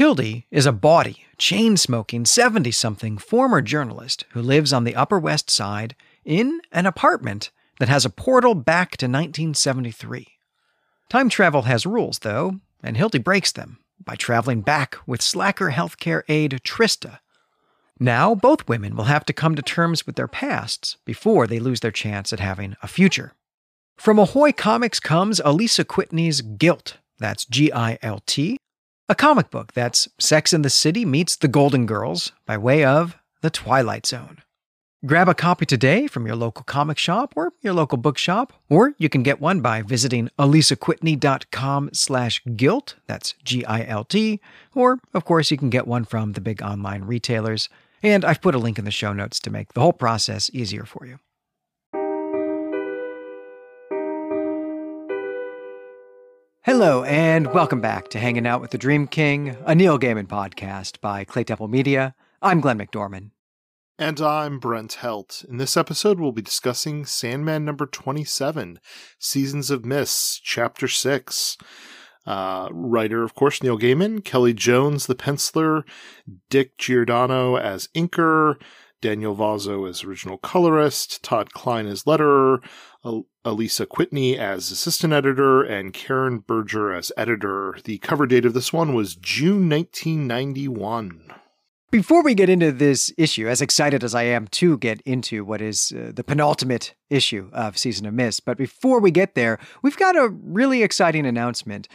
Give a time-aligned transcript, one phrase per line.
[0.00, 5.18] Hildy is a bawdy, chain smoking 70 something former journalist who lives on the Upper
[5.18, 10.26] West Side in an apartment that has a portal back to 1973.
[11.10, 16.22] Time travel has rules, though, and Hildy breaks them by traveling back with slacker healthcare
[16.30, 17.18] aide Trista.
[17.98, 21.80] Now, both women will have to come to terms with their pasts before they lose
[21.80, 23.34] their chance at having a future.
[23.98, 28.56] From Ahoy Comics comes Alisa Kwitney's Gilt, that's G I L T,
[29.10, 33.16] a comic book that's Sex in the City meets The Golden Girls by way of
[33.40, 34.38] The Twilight Zone.
[35.04, 39.08] Grab a copy today from your local comic shop or your local bookshop, or you
[39.08, 44.40] can get one by visiting alisakwitney.com slash gilt, that's G-I-L-T,
[44.76, 47.68] or, of course, you can get one from the big online retailers,
[48.04, 50.84] and I've put a link in the show notes to make the whole process easier
[50.84, 51.18] for you.
[56.64, 61.00] Hello, and welcome back to Hanging Out with the Dream King, a Neil Gaiman podcast
[61.00, 62.14] by Clay Temple Media.
[62.42, 63.30] I'm Glenn McDorman.
[63.98, 65.42] And I'm Brent Helt.
[65.48, 68.78] In this episode, we'll be discussing Sandman number 27,
[69.18, 71.56] Seasons of Mists, Chapter 6.
[72.26, 75.84] Uh, writer, of course, Neil Gaiman, Kelly Jones, the penciler,
[76.50, 78.56] Dick Giordano as inker,
[79.00, 82.62] Daniel Vozzo as original colorist, Todd Klein as letterer,
[83.04, 87.78] Alisa Kwitney as assistant editor, and Karen Berger as editor.
[87.84, 91.32] The cover date of this one was June 1991.
[91.90, 95.60] Before we get into this issue, as excited as I am to get into what
[95.60, 99.96] is uh, the penultimate issue of Season of Mist, but before we get there, we've
[99.96, 101.88] got a really exciting announcement.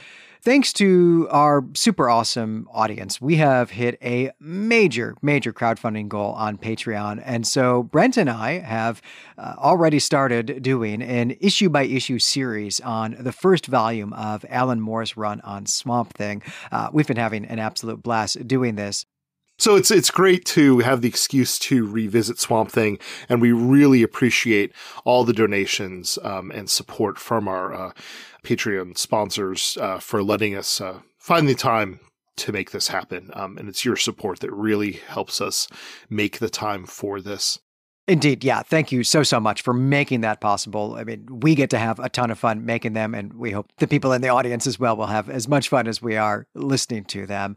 [0.45, 6.59] Thanks to our super awesome audience, we have hit a major, major crowdfunding goal on
[6.59, 7.19] Patreon.
[7.25, 9.01] And so Brent and I have
[9.39, 14.81] uh, already started doing an issue by issue series on the first volume of Alan
[14.81, 16.43] Moore's run on Swamp Thing.
[16.71, 19.03] Uh, we've been having an absolute blast doing this.
[19.57, 24.03] So it's it's great to have the excuse to revisit Swamp Thing, and we really
[24.03, 24.73] appreciate
[25.05, 27.91] all the donations um, and support from our uh,
[28.45, 31.99] Patreon sponsors uh, for letting us uh, find the time
[32.37, 33.31] to make this happen.
[33.33, 35.67] Um, and it's your support that really helps us
[36.09, 37.59] make the time for this.
[38.07, 38.43] Indeed.
[38.43, 38.61] Yeah.
[38.61, 40.95] Thank you so, so much for making that possible.
[40.95, 43.71] I mean, we get to have a ton of fun making them, and we hope
[43.77, 46.45] the people in the audience as well will have as much fun as we are
[46.53, 47.55] listening to them.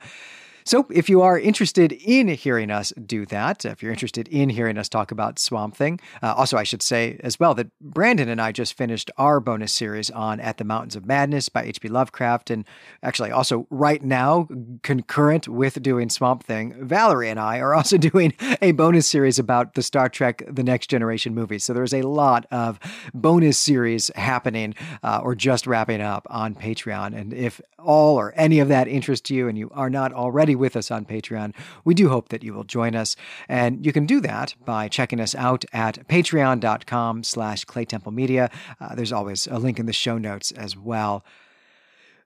[0.69, 4.77] So, if you are interested in hearing us do that, if you're interested in hearing
[4.77, 8.39] us talk about Swamp Thing, uh, also, I should say as well that Brandon and
[8.39, 11.89] I just finished our bonus series on At the Mountains of Madness by H.P.
[11.89, 12.51] Lovecraft.
[12.51, 12.67] And
[13.03, 14.47] actually, also right now,
[14.83, 19.73] concurrent with doing Swamp Thing, Valerie and I are also doing a bonus series about
[19.73, 21.65] the Star Trek The Next Generation movies.
[21.65, 22.79] So, there's a lot of
[23.15, 27.19] bonus series happening uh, or just wrapping up on Patreon.
[27.19, 30.77] And if all or any of that interests you and you are not already with
[30.77, 31.55] us on Patreon,
[31.85, 33.17] we do hope that you will join us.
[33.49, 38.51] And you can do that by checking us out at patreon.com slash claytemplemedia.
[38.81, 41.25] Uh, there's always a link in the show notes as well.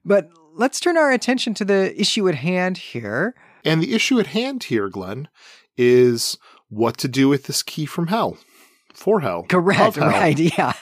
[0.05, 3.35] But let's turn our attention to the issue at hand here.
[3.65, 5.29] And the issue at hand here, Glenn,
[5.77, 6.39] is
[6.69, 8.39] what to do with this key from hell
[8.95, 9.45] for hell.
[9.49, 9.97] Correct.
[9.97, 10.09] Hell.
[10.09, 10.39] Right.
[10.53, 10.73] Yeah.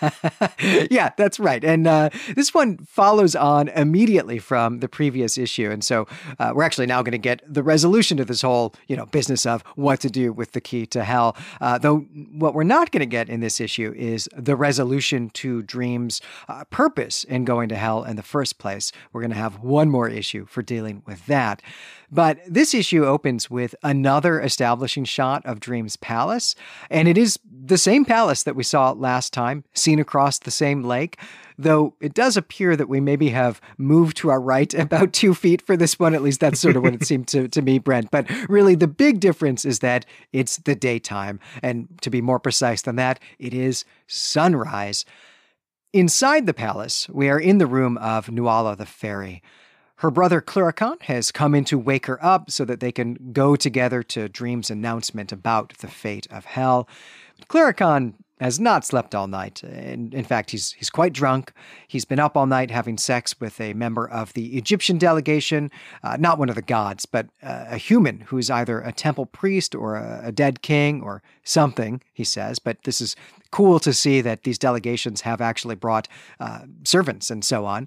[0.90, 1.62] yeah, that's right.
[1.62, 5.70] And uh, this one follows on immediately from the previous issue.
[5.70, 6.06] And so
[6.38, 9.46] uh, we're actually now going to get the resolution to this whole, you know, business
[9.46, 11.36] of what to do with the key to hell.
[11.60, 11.98] Uh, though
[12.32, 16.64] what we're not going to get in this issue is the resolution to Dream's uh,
[16.64, 18.92] purpose in going to hell in the first place.
[19.12, 21.62] We're going to have one more issue for dealing with that.
[22.10, 26.54] But this issue opens with another establishing shot of Dream's palace,
[26.90, 30.82] and it is the same palace that we saw last time, seen across the same
[30.82, 31.18] lake.
[31.56, 35.62] Though it does appear that we maybe have moved to our right about two feet
[35.62, 36.14] for this one.
[36.14, 38.10] At least that's sort of what it seemed to, to me, Brent.
[38.10, 41.38] But really, the big difference is that it's the daytime.
[41.62, 45.04] And to be more precise than that, it is sunrise.
[45.92, 49.42] Inside the palace, we are in the room of Nuala the fairy.
[50.00, 53.54] Her brother Cluracan has come in to wake her up so that they can go
[53.54, 56.88] together to Dream's announcement about the fate of Hell.
[57.48, 59.62] Cluracan has not slept all night.
[59.62, 61.52] In, in, fact, he's he's quite drunk.
[61.86, 65.70] He's been up all night having sex with a member of the Egyptian delegation,
[66.02, 69.74] uh, not one of the gods, but uh, a human who's either a temple priest
[69.74, 72.00] or a, a, dead king or something.
[72.14, 73.16] He says, but this is
[73.50, 76.08] cool to see that these delegations have actually brought
[76.38, 77.86] uh, servants and so on.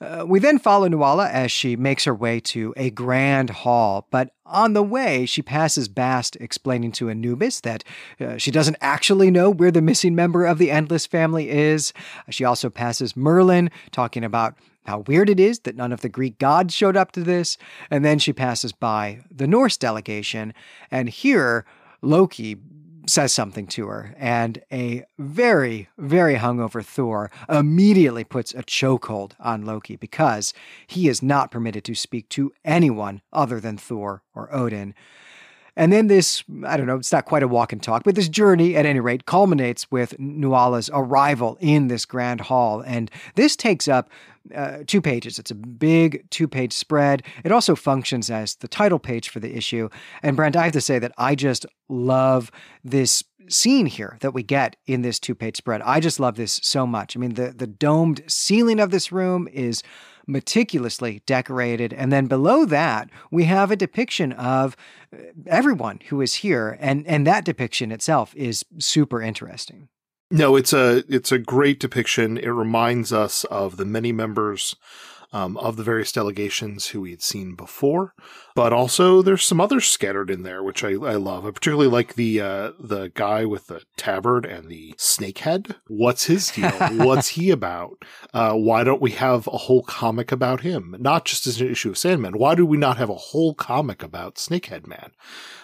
[0.00, 4.30] Uh, we then follow Nuala as she makes her way to a grand hall, but
[4.46, 7.84] on the way, she passes Bast explaining to Anubis that
[8.18, 11.92] uh, she doesn't actually know where the missing member of the Endless family is.
[12.30, 14.56] She also passes Merlin talking about
[14.86, 17.58] how weird it is that none of the Greek gods showed up to this,
[17.90, 20.54] and then she passes by the Norse delegation,
[20.90, 21.66] and here
[22.00, 22.56] Loki
[23.10, 29.64] says something to her, and a very, very hungover Thor immediately puts a chokehold on
[29.64, 30.54] Loki because
[30.86, 34.94] he is not permitted to speak to anyone other than Thor or Odin.
[35.76, 38.28] And then this, I don't know, it's not quite a walk and talk, but this
[38.28, 42.80] journey, at any rate, culminates with Nuala's arrival in this grand hall.
[42.80, 44.10] And this takes up
[44.54, 45.38] uh, two pages.
[45.38, 47.22] It's a big two page spread.
[47.44, 49.88] It also functions as the title page for the issue.
[50.22, 52.50] And Brent, I have to say that I just love
[52.82, 55.82] this scene here that we get in this two page spread.
[55.82, 57.16] I just love this so much.
[57.16, 59.82] I mean, the, the domed ceiling of this room is
[60.30, 61.92] meticulously decorated.
[61.92, 64.76] And then below that, we have a depiction of
[65.12, 66.76] uh, everyone who is here.
[66.80, 69.88] And, and that depiction itself is super interesting.
[70.32, 72.38] No, it's a it's a great depiction.
[72.38, 74.76] It reminds us of the many members
[75.32, 78.14] um, of the various delegations who we had seen before,
[78.54, 81.46] but also there's some others scattered in there, which I, I love.
[81.46, 85.76] I particularly like the uh, the guy with the tabard and the snake head.
[85.86, 86.70] What's his deal?
[86.92, 88.02] What's he about?
[88.34, 90.96] Uh, why don't we have a whole comic about him?
[90.98, 92.38] Not just as an issue of Sandman.
[92.38, 95.12] Why do we not have a whole comic about Snakehead Man?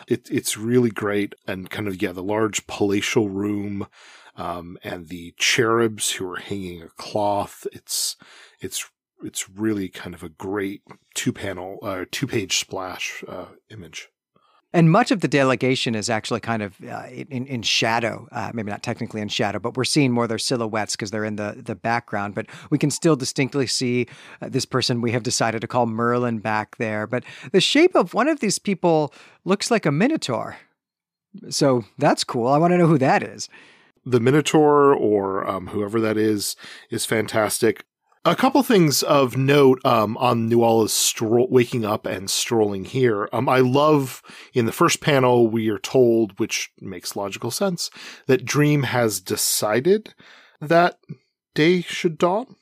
[0.07, 3.89] It, it's really great and kind of yeah, the large palatial room
[4.37, 7.67] um, and the cherubs who are hanging a cloth.
[7.73, 8.17] It's
[8.61, 8.89] it's
[9.23, 10.83] it's really kind of a great
[11.15, 14.09] two panel, uh, two page splash uh, image.
[14.73, 18.71] And much of the delegation is actually kind of uh, in, in shadow, uh, maybe
[18.71, 21.75] not technically in shadow, but we're seeing more their silhouettes because they're in the, the
[21.75, 22.35] background.
[22.35, 24.07] But we can still distinctly see
[24.43, 27.07] uh, this person we have decided to call Merlin back there.
[27.07, 29.15] But the shape of one of these people
[29.45, 30.59] looks like a minotaur.
[31.49, 32.49] So that's cool.
[32.49, 33.49] I want to know who that is
[34.07, 36.55] the Minotaur or um, whoever that is
[36.91, 37.85] is fantastic.
[38.26, 43.28] A couple things of note um, on Nuala's stro- waking up and strolling here.
[43.32, 44.20] Um, I love
[44.52, 47.88] in the first panel we are told, which makes logical sense,
[48.26, 50.12] that Dream has decided
[50.61, 50.99] that
[51.55, 52.56] day should dawn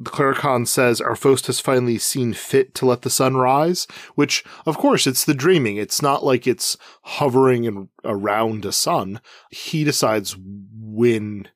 [0.00, 4.44] the Cluracan says our Faust has finally seen fit to let the sun rise, which,
[4.64, 5.76] of course, it's the dreaming.
[5.76, 9.20] It's not like it's hovering around a sun.
[9.50, 11.48] He decides when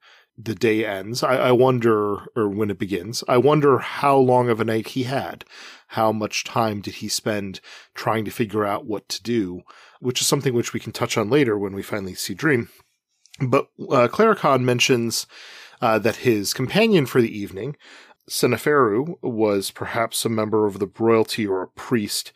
[0.44, 1.22] the day ends.
[1.22, 5.04] I, I wonder, or when it begins, I wonder how long of a night he
[5.04, 5.44] had.
[5.88, 7.60] How much time did he spend
[7.94, 9.62] trying to figure out what to do,
[10.00, 12.70] which is something which we can touch on later when we finally see Dream.
[13.40, 15.26] But uh, Cluracan mentions
[15.80, 17.76] uh, that his companion for the evening,
[18.28, 22.32] Seneferu was perhaps a member of the royalty or a priest.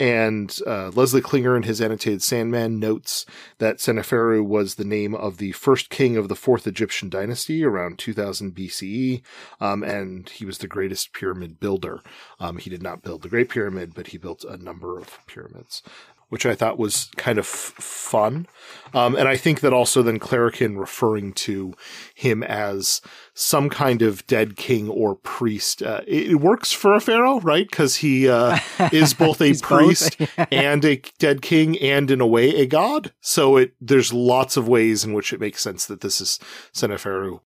[0.00, 3.24] And uh, Leslie Klinger in his annotated Sandman notes
[3.58, 7.98] that Seneferu was the name of the first king of the fourth Egyptian dynasty around
[7.98, 9.22] 2000 BCE,
[9.60, 12.00] um, and he was the greatest pyramid builder.
[12.40, 15.80] Um, he did not build the Great Pyramid, but he built a number of pyramids
[16.28, 18.46] which I thought was kind of f- fun.
[18.92, 21.74] Um, and I think that also then Cluracan referring to
[22.14, 23.00] him as
[23.34, 27.68] some kind of dead king or priest, uh, it, it, works for a pharaoh, right?
[27.68, 28.58] Because he uh,
[28.92, 30.48] is both a priest both.
[30.52, 33.12] and a dead king, and in a way a god.
[33.20, 36.38] So it there's lots of ways in which it makes sense that this is
[36.72, 37.40] Seneferu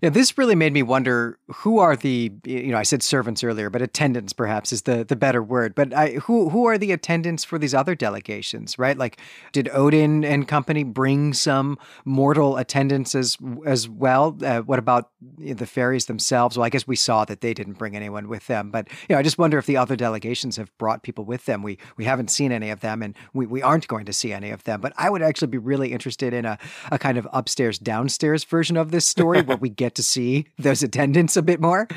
[0.00, 3.68] yeah, this really made me wonder who are the you know I said servants earlier,
[3.68, 5.74] but attendants perhaps is the the better word.
[5.74, 8.96] But I, who who are the attendants for these other delegations, right?
[8.96, 9.18] Like,
[9.50, 14.38] did Odin and company bring some mortal attendants as as well?
[14.40, 16.56] Uh, what about the fairies themselves?
[16.56, 19.18] Well, I guess we saw that they didn't bring anyone with them, but you know
[19.18, 21.60] I just wonder if the other delegations have brought people with them.
[21.60, 24.50] We we haven't seen any of them, and we, we aren't going to see any
[24.50, 24.80] of them.
[24.80, 26.56] But I would actually be really interested in a
[26.92, 30.46] a kind of upstairs downstairs version of this story where we get get to see
[30.58, 31.88] those attendants a bit more.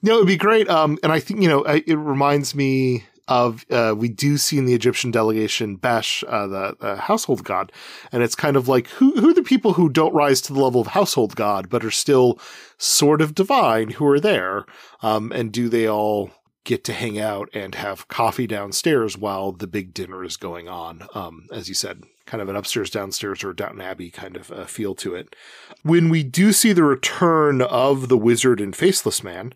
[0.00, 0.68] No, it'd be great.
[0.68, 4.66] Um, and I think you know it reminds me of uh, we do see in
[4.66, 7.72] the Egyptian delegation Bes, uh, the, the, household god,
[8.10, 10.60] and it's kind of like who who are the people who don't rise to the
[10.60, 12.38] level of household god but are still
[12.78, 14.64] sort of divine who are there,
[15.02, 16.30] um, and do they all
[16.64, 21.06] get to hang out and have coffee downstairs while the big dinner is going on?
[21.14, 24.64] Um, as you said, kind of an upstairs downstairs or Downton Abbey kind of uh,
[24.64, 25.36] feel to it.
[25.82, 29.52] When we do see the return of the wizard and faceless man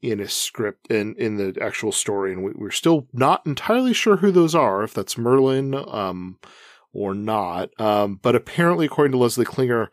[0.00, 3.92] in a script and in, in the actual story, and we, are still not entirely
[3.92, 6.38] sure who those are, if that's Merlin um,
[6.94, 7.78] or not.
[7.78, 9.90] Um, but apparently, according to Leslie Klinger,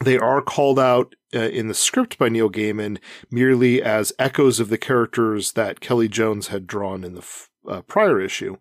[0.00, 2.98] they are called out uh, in the script by Neil Gaiman
[3.30, 7.82] merely as echoes of the characters that Kelly Jones had drawn in the f- uh,
[7.82, 8.56] prior issue,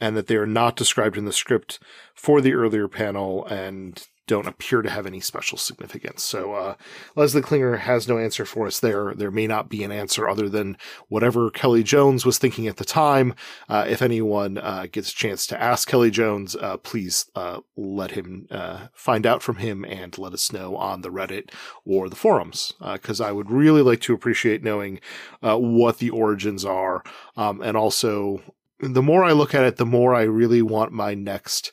[0.00, 1.80] and that they are not described in the script
[2.14, 6.22] for the earlier panel, and don't appear to have any special significance.
[6.22, 6.74] So uh,
[7.16, 9.14] Leslie Klinger has no answer for us there.
[9.14, 10.76] There may not be an answer other than
[11.08, 13.34] whatever Kelly Jones was thinking at the time.
[13.68, 18.12] Uh, if anyone uh, gets a chance to ask Kelly Jones, uh, please uh, let
[18.12, 21.50] him uh, find out from him and let us know on the Reddit
[21.84, 25.00] or the forums, because I would really like to appreciate knowing
[25.40, 27.02] what the origins are,
[27.36, 28.40] um, and also
[28.78, 31.72] the more I look at it, the more I really want my next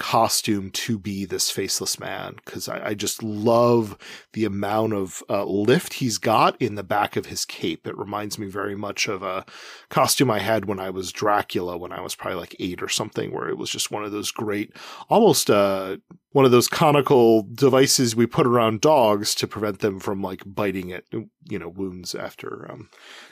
[0.00, 3.98] costume to be this faceless man because I, I, just love
[4.32, 7.86] the amount of uh, lift he's got in the back of his cape.
[7.86, 9.44] It reminds me very much of a
[9.90, 13.30] costume I had when I was Dracula when I was probably like eight or something,
[13.30, 14.74] where it was just one of those great,
[15.10, 15.98] almost uh,
[16.32, 20.92] one of those conical devices we put around dogs to prevent them from like biting
[20.92, 22.88] at you know wounds after um,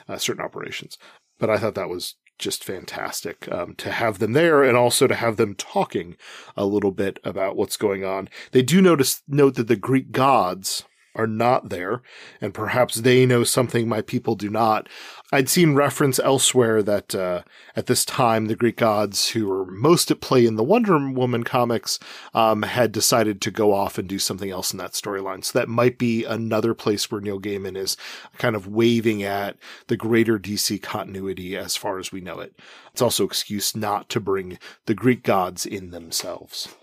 [0.07, 0.99] uh, certain operations.
[1.39, 5.15] But I thought that was just fantastic um, to have them there and also to
[5.15, 6.15] have them talking
[6.57, 8.29] a little bit about what's going on.
[8.51, 12.01] They do notice note that the Greek gods are not there,
[12.39, 14.87] and perhaps they know something my people do not.
[15.31, 17.43] I'd seen reference elsewhere that uh,
[17.75, 21.43] at this time the Greek gods, who were most at play in the Wonder Woman
[21.43, 21.99] comics,
[22.33, 25.43] um, had decided to go off and do something else in that storyline.
[25.43, 27.95] So that might be another place where Neil Gaiman is
[28.37, 32.55] kind of waving at the greater DC continuity as far as we know it.
[32.91, 36.75] It's also excuse not to bring the Greek gods in themselves.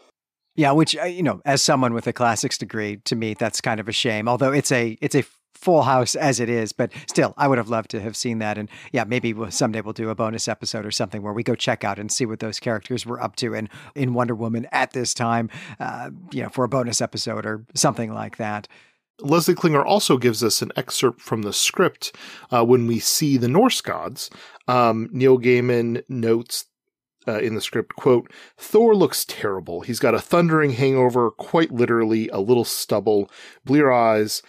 [0.56, 3.78] Yeah, which uh, you know, as someone with a classics degree, to me that's kind
[3.78, 4.28] of a shame.
[4.28, 7.68] Although it's a it's a full house as it is, but still, I would have
[7.68, 8.58] loved to have seen that.
[8.58, 11.54] And yeah, maybe we'll, someday we'll do a bonus episode or something where we go
[11.54, 14.92] check out and see what those characters were up to in in Wonder Woman at
[14.92, 18.68] this time, uh, you know, for a bonus episode or something like that.
[19.20, 22.14] Leslie Klinger also gives us an excerpt from the script
[22.50, 24.30] uh, when we see the Norse gods.
[24.68, 26.66] Um, Neil Gaiman notes
[27.26, 29.80] uh, in the script, quote, Thor looks terrible.
[29.80, 33.30] He's got a thundering hangover, quite literally, a little stubble,
[33.64, 34.42] blear eyes,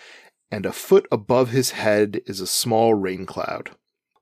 [0.51, 3.72] and a foot above his head is a small rain cloud.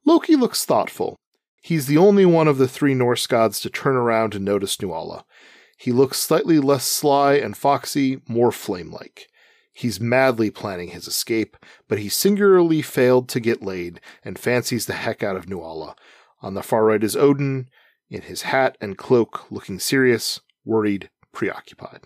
[0.05, 1.15] Loki looks thoughtful.
[1.61, 5.25] He's the only one of the three Norse gods to turn around and notice Nuala.
[5.77, 9.27] He looks slightly less sly and foxy, more flame like.
[9.73, 11.57] He's madly planning his escape,
[11.89, 15.95] but he singularly failed to get laid and fancies the heck out of Nuala.
[16.41, 17.67] On the far right is Odin,
[18.09, 22.01] in his hat and cloak, looking serious, worried, preoccupied.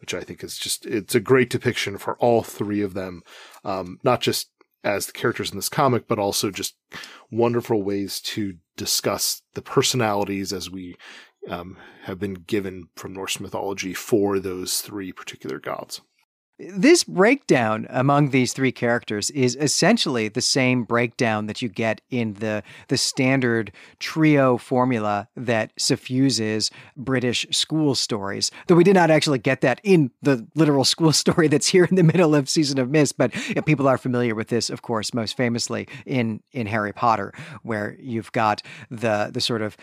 [0.00, 3.22] Which I think is just, it's a great depiction for all three of them.
[3.64, 4.50] Um, not just
[4.84, 6.76] as the characters in this comic, but also just
[7.30, 10.96] wonderful ways to discuss the personalities as we
[11.48, 16.00] um, have been given from Norse mythology for those three particular gods.
[16.58, 22.34] This breakdown among these three characters is essentially the same breakdown that you get in
[22.34, 28.50] the the standard trio formula that suffuses British school stories.
[28.66, 31.94] Though we did not actually get that in the literal school story that's here in
[31.94, 33.32] the middle of Season of Mist, but
[33.64, 38.32] people are familiar with this, of course, most famously in in Harry Potter, where you've
[38.32, 39.76] got the the sort of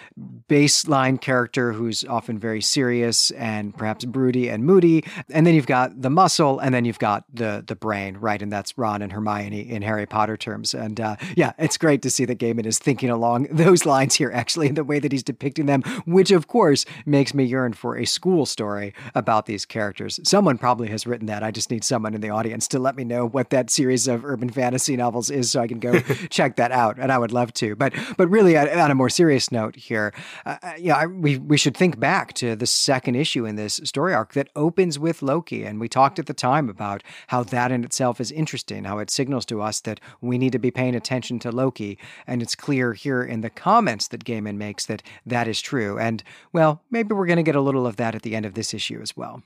[0.49, 6.01] baseline character who's often very serious and perhaps broody and moody, and then you've got
[6.01, 8.41] the muscle and then you've got the the brain, right?
[8.41, 10.73] And that's Ron and Hermione in Harry Potter terms.
[10.73, 14.31] And uh, yeah, it's great to see that Gaiman is thinking along those lines here,
[14.33, 17.95] actually, in the way that he's depicting them, which of course makes me yearn for
[17.95, 20.19] a school story about these characters.
[20.23, 21.43] Someone probably has written that.
[21.43, 24.25] I just need someone in the audience to let me know what that series of
[24.25, 25.99] urban fantasy novels is, so I can go
[26.31, 26.97] check that out.
[26.97, 27.75] And I would love to.
[27.75, 30.15] But but really, on a more serious note here,
[30.47, 34.15] uh, uh yeah, we we should think back to the second issue in this story
[34.15, 37.71] arc that opens with Loki, and we talked at the time time about how that
[37.71, 40.95] in itself is interesting, how it signals to us that we need to be paying
[40.95, 41.97] attention to Loki.
[42.27, 45.99] And it's clear here in the comments that Gaiman makes that that is true.
[45.99, 48.53] And, well, maybe we're going to get a little of that at the end of
[48.53, 49.43] this issue as well.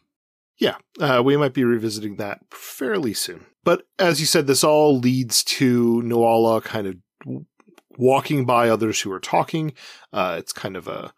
[0.58, 3.46] Yeah, uh, we might be revisiting that fairly soon.
[3.63, 6.96] But as you said, this all leads to Nuala kind of
[7.98, 9.74] walking by others who are talking.
[10.12, 11.13] Uh, it's kind of a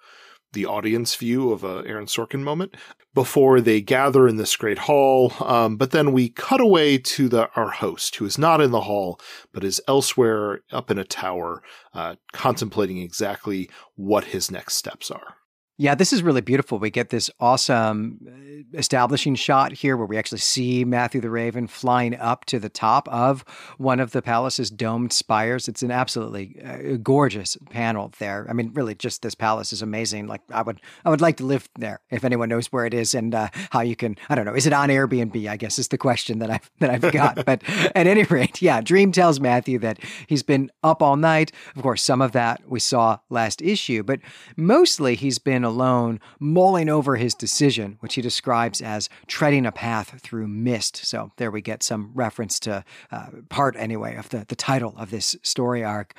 [0.53, 2.75] the audience view of a Aaron Sorkin moment
[3.13, 5.33] before they gather in this great hall.
[5.39, 8.81] Um, but then we cut away to the our host, who is not in the
[8.81, 9.19] hall,
[9.51, 11.61] but is elsewhere up in a tower,
[11.93, 15.35] uh, contemplating exactly what his next steps are.
[15.81, 16.77] Yeah, this is really beautiful.
[16.77, 21.65] We get this awesome uh, establishing shot here where we actually see Matthew the Raven
[21.65, 23.43] flying up to the top of
[23.79, 25.67] one of the palace's domed spires.
[25.67, 28.45] It's an absolutely uh, gorgeous panel there.
[28.47, 30.27] I mean, really, just this palace is amazing.
[30.27, 33.15] Like, I would, I would like to live there if anyone knows where it is
[33.15, 34.17] and uh, how you can.
[34.29, 34.53] I don't know.
[34.53, 35.49] Is it on Airbnb?
[35.49, 37.43] I guess is the question that I've that I've got.
[37.45, 37.63] but
[37.95, 39.97] at any rate, yeah, Dream tells Matthew that
[40.27, 41.51] he's been up all night.
[41.75, 44.19] Of course, some of that we saw last issue, but
[44.55, 50.19] mostly he's been alone, mulling over his decision, which he describes as treading a path
[50.21, 50.97] through mist.
[50.97, 55.09] So there we get some reference to uh, part, anyway, of the, the title of
[55.09, 56.13] this story arc.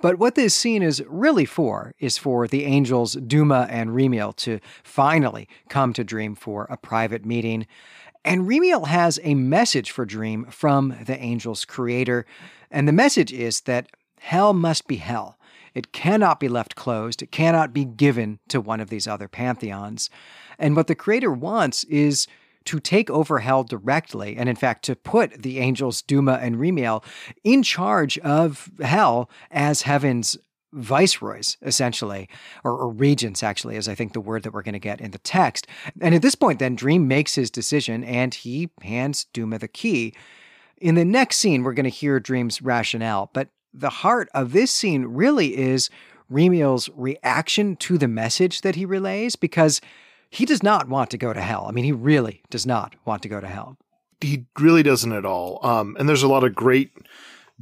[0.00, 4.60] But what this scene is really for is for the angels Duma and Remiel to
[4.84, 7.66] finally come to Dream for a private meeting.
[8.24, 12.26] And Remiel has a message for Dream from the angel's creator.
[12.70, 13.88] And the message is that
[14.20, 15.37] hell must be hell
[15.74, 17.22] it cannot be left closed.
[17.22, 20.10] It cannot be given to one of these other pantheons.
[20.58, 22.26] And what the creator wants is
[22.64, 27.02] to take over hell directly, and in fact, to put the angels Duma and Remiel
[27.42, 30.36] in charge of hell as heaven's
[30.72, 32.28] viceroys, essentially,
[32.62, 35.12] or, or, regents, actually, is I think the word that we're going to get in
[35.12, 35.66] the text.
[36.00, 40.14] And at this point, then Dream makes his decision and he hands Duma the key.
[40.76, 44.70] In the next scene, we're going to hear Dream's rationale, but the heart of this
[44.70, 45.90] scene really is
[46.30, 49.80] Remiel's reaction to the message that he relays because
[50.30, 51.66] he does not want to go to hell.
[51.68, 53.78] I mean, he really does not want to go to hell.
[54.20, 55.64] He really doesn't at all.
[55.64, 56.92] Um, and there's a lot of great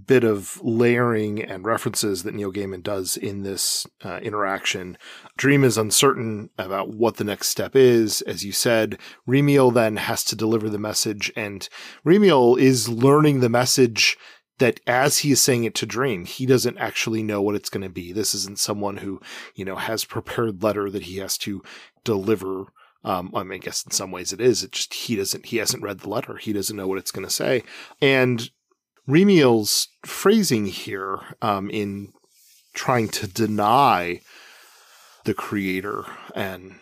[0.05, 4.99] bit of layering and references that Neil Gaiman does in this uh, interaction.
[5.39, 8.21] Dream is uncertain about what the next step is.
[8.23, 11.67] As you said, Remiel then has to deliver the message, and
[12.05, 14.19] Remiel is learning the message
[14.59, 17.83] that as he is saying it to Dream, he doesn't actually know what it's going
[17.83, 18.13] to be.
[18.13, 19.21] This isn't someone who,
[19.55, 21.63] you know, has prepared letter that he has to
[22.05, 22.67] deliver.
[23.05, 24.63] Um, I mean, I guess in some ways it is.
[24.63, 26.37] It just he doesn't he hasn't read the letter.
[26.37, 27.63] He doesn't know what it's going to say.
[28.01, 28.51] And
[29.09, 32.13] Remiel's phrasing here um, in
[32.75, 34.21] trying to deny
[35.25, 36.77] the creator and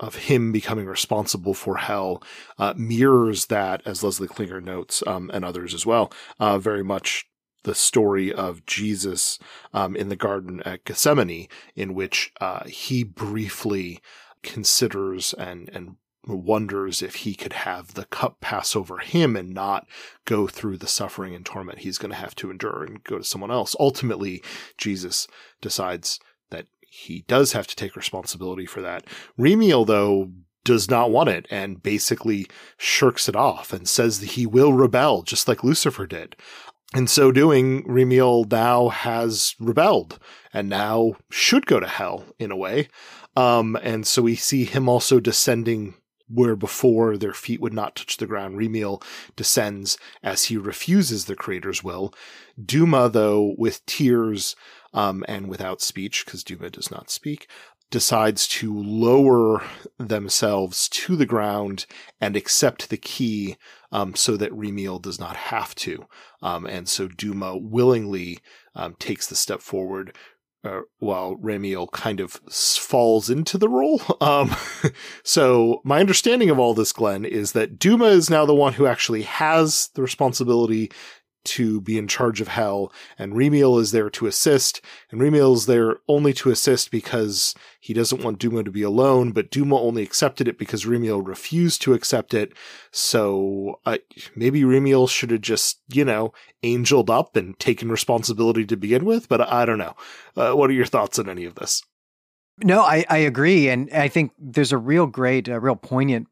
[0.00, 2.22] of him becoming responsible for hell
[2.58, 7.26] uh, mirrors that, as Leslie Klinger notes, um, and others as well, uh, very much
[7.64, 9.38] the story of Jesus
[9.74, 14.00] um, in the garden at Gethsemane, in which uh, he briefly
[14.42, 19.86] considers and and wonders if he could have the cup pass over him and not
[20.24, 23.24] go through the suffering and torment he's going to have to endure and go to
[23.24, 23.74] someone else.
[23.80, 24.42] Ultimately,
[24.76, 25.26] Jesus
[25.60, 26.20] decides
[26.88, 29.04] he does have to take responsibility for that.
[29.38, 30.32] Remiel, though,
[30.64, 35.22] does not want it and basically shirks it off and says that he will rebel,
[35.22, 36.36] just like Lucifer did.
[36.94, 40.18] In so doing, Remiel now has rebelled
[40.52, 42.88] and now should go to hell in a way.
[43.36, 45.94] Um, and so we see him also descending
[46.28, 48.56] where before their feet would not touch the ground.
[48.56, 49.02] Remiel
[49.36, 52.12] descends as he refuses the creator's will.
[52.62, 54.54] Duma, though, with tears,
[54.92, 57.48] um, and without speech, because Duma does not speak,
[57.90, 59.62] decides to lower
[59.98, 61.86] themselves to the ground
[62.20, 63.56] and accept the key
[63.90, 66.06] um, so that Remiel does not have to.
[66.42, 68.40] Um, and so Duma willingly
[68.74, 70.14] um, takes the step forward.
[70.64, 74.02] Uh, while Remiel kind of falls into the role.
[74.20, 74.54] Um,
[75.22, 78.86] so my understanding of all this, Glenn, is that Duma is now the one who
[78.86, 80.90] actually has the responsibility
[81.44, 85.66] to be in charge of hell, and Remiel is there to assist, and Remiel is
[85.66, 90.02] there only to assist because he doesn't want Duma to be alone, but Duma only
[90.02, 92.52] accepted it because Remiel refused to accept it.
[92.90, 93.98] So uh,
[94.34, 99.28] maybe Remiel should have just, you know, angeled up and taken responsibility to begin with,
[99.28, 99.94] but I don't know.
[100.36, 101.82] Uh, what are your thoughts on any of this?
[102.62, 103.68] No, I, I agree.
[103.68, 106.26] And I think there's a real great, a real poignant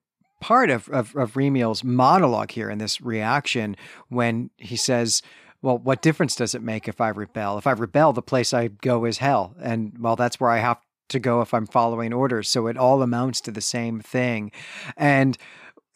[0.46, 3.76] part of, of, of Remiel's monologue here in this reaction
[4.10, 5.20] when he says,
[5.60, 7.58] well, what difference does it make if I rebel?
[7.58, 9.56] If I rebel, the place I go is hell.
[9.60, 10.78] And well, that's where I have
[11.08, 12.48] to go if I'm following orders.
[12.48, 14.52] So it all amounts to the same thing.
[14.96, 15.36] And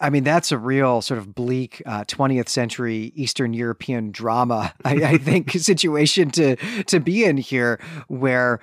[0.00, 4.94] I mean, that's a real sort of bleak uh, 20th century Eastern European drama, I,
[4.94, 8.58] I think, situation to to be in here, where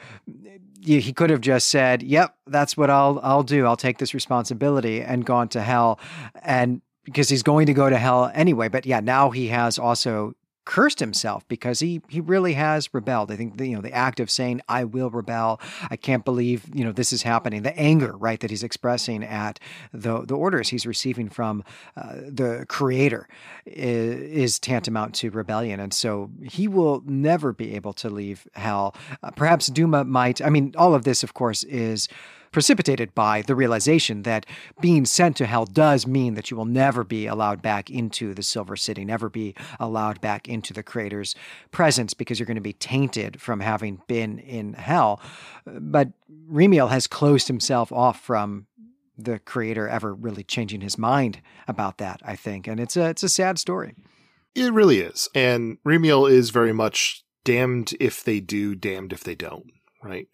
[0.81, 3.65] he could have just said, "Yep, that's what I'll I'll do.
[3.65, 5.99] I'll take this responsibility," and gone to hell,
[6.43, 8.67] and because he's going to go to hell anyway.
[8.67, 10.33] But yeah, now he has also
[10.67, 13.31] cursed himself because he he really has rebelled.
[13.31, 15.61] I think the, you know the act of saying I will rebel.
[15.89, 17.61] I can't believe you know this is happening.
[17.61, 19.61] The anger right that he's expressing at
[19.93, 21.63] the the orders he's receiving from
[21.95, 23.29] uh, the Creator
[23.65, 28.93] is, is, tantamount to rebellion, and so he will never be able to leave hell.
[29.23, 30.41] Uh, perhaps Duma might.
[30.41, 32.09] I mean, all of this, of course, is
[32.51, 34.45] precipitated by the realization that
[34.81, 38.43] being sent to hell does mean that you will never be allowed back into the
[38.43, 41.35] Silver City, never be allowed back into the Creator's
[41.71, 45.21] presence because you're going to be tainted from having been in hell.
[45.65, 46.09] But
[46.49, 48.67] Remiel has closed himself off from
[49.17, 52.67] the creator ever really changing his mind about that, I think.
[52.67, 53.95] And it's a it's a sad story.
[54.55, 55.29] It really is.
[55.35, 59.71] And Remiel is very much damned if they do, damned if they don't,
[60.03, 60.27] right?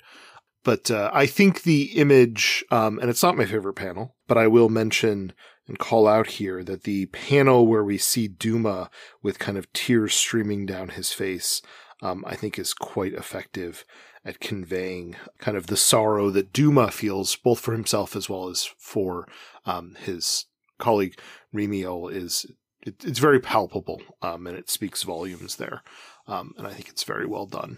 [0.63, 4.47] But uh, I think the image, um, and it's not my favorite panel, but I
[4.47, 5.33] will mention
[5.67, 8.89] and call out here that the panel where we see Duma
[9.21, 11.61] with kind of tears streaming down his face,
[12.01, 13.85] um, I think is quite effective
[14.25, 18.69] at conveying kind of the sorrow that Duma feels both for himself as well as
[18.77, 19.27] for
[19.65, 20.45] um, his
[20.79, 21.17] colleague
[21.53, 22.45] Remiel is
[22.81, 25.81] it, it's very palpable um, and it speaks volumes there.
[26.27, 27.77] Um, and I think it's very well done.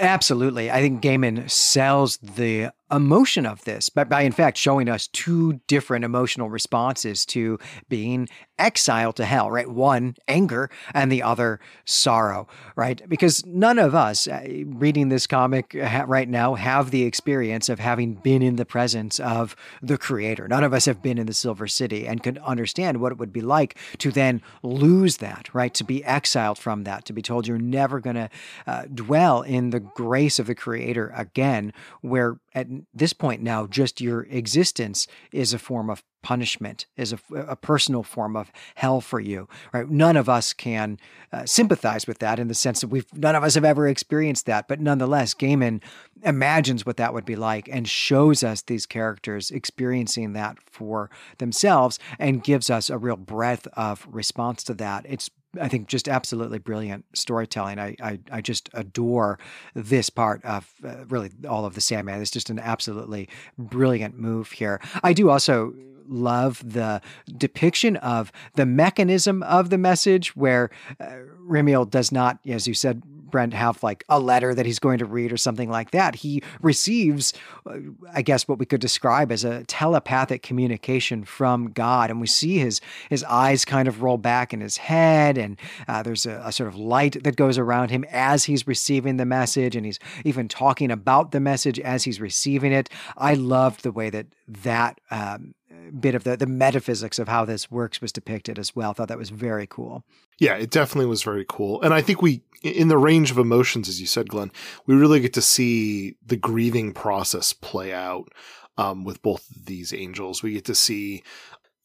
[0.00, 0.70] Absolutely.
[0.70, 5.60] I think Gaiman sells the emotion of this, but by in fact showing us two
[5.66, 9.68] different emotional responses to being exiled to hell, right?
[9.68, 13.02] One, anger, and the other, sorrow, right?
[13.08, 15.74] Because none of us uh, reading this comic
[16.06, 20.46] right now have the experience of having been in the presence of the creator.
[20.46, 23.32] None of us have been in the Silver City and could understand what it would
[23.32, 25.72] be like to then lose that, right?
[25.74, 28.28] To be exiled from that, to be told you're never going to
[28.66, 31.72] uh, dwell in the grace of the creator again,
[32.02, 37.18] where at this point now, just your existence is a form of punishment, is a,
[37.34, 39.48] a personal form of hell for you.
[39.72, 39.88] Right?
[39.88, 40.98] None of us can
[41.32, 44.46] uh, sympathize with that in the sense that we've none of us have ever experienced
[44.46, 45.80] that, but nonetheless, Gaiman
[46.22, 51.98] imagines what that would be like and shows us these characters experiencing that for themselves
[52.18, 55.06] and gives us a real breadth of response to that.
[55.08, 57.78] It's I think just absolutely brilliant storytelling.
[57.78, 59.38] I I, I just adore
[59.74, 62.20] this part of uh, really all of the Sandman.
[62.20, 64.80] It's just an absolutely brilliant move here.
[65.02, 65.74] I do also
[66.10, 67.00] love the
[67.36, 70.70] depiction of the mechanism of the message where
[71.00, 71.16] uh,
[71.48, 75.04] Remiel does not, as you said, Brent, have like a letter that he's going to
[75.04, 76.16] read or something like that.
[76.16, 77.32] He receives,
[77.64, 77.78] uh,
[78.12, 82.58] I guess, what we could describe as a telepathic communication from God, and we see
[82.58, 85.56] his his eyes kind of roll back in his head, and
[85.88, 89.26] uh, there's a, a, sort of light that goes around him as he's receiving the
[89.26, 92.90] message, and he's even talking about the message as he's receiving it.
[93.16, 95.54] I loved the way that that um,
[95.98, 98.90] bit of the, the metaphysics of how this works was depicted as well.
[98.90, 100.04] I thought that was very cool.
[100.38, 101.80] Yeah, it definitely was very cool.
[101.82, 104.52] And I think we, in the range of emotions, as you said, Glenn,
[104.86, 108.32] we really get to see the grieving process play out
[108.76, 110.42] um, with both these angels.
[110.42, 111.22] We get to see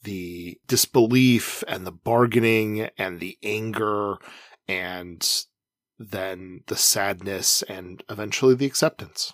[0.04, 4.18] the disbelief and the bargaining and the anger
[4.68, 5.46] and
[5.98, 9.34] then the sadness and eventually the acceptance.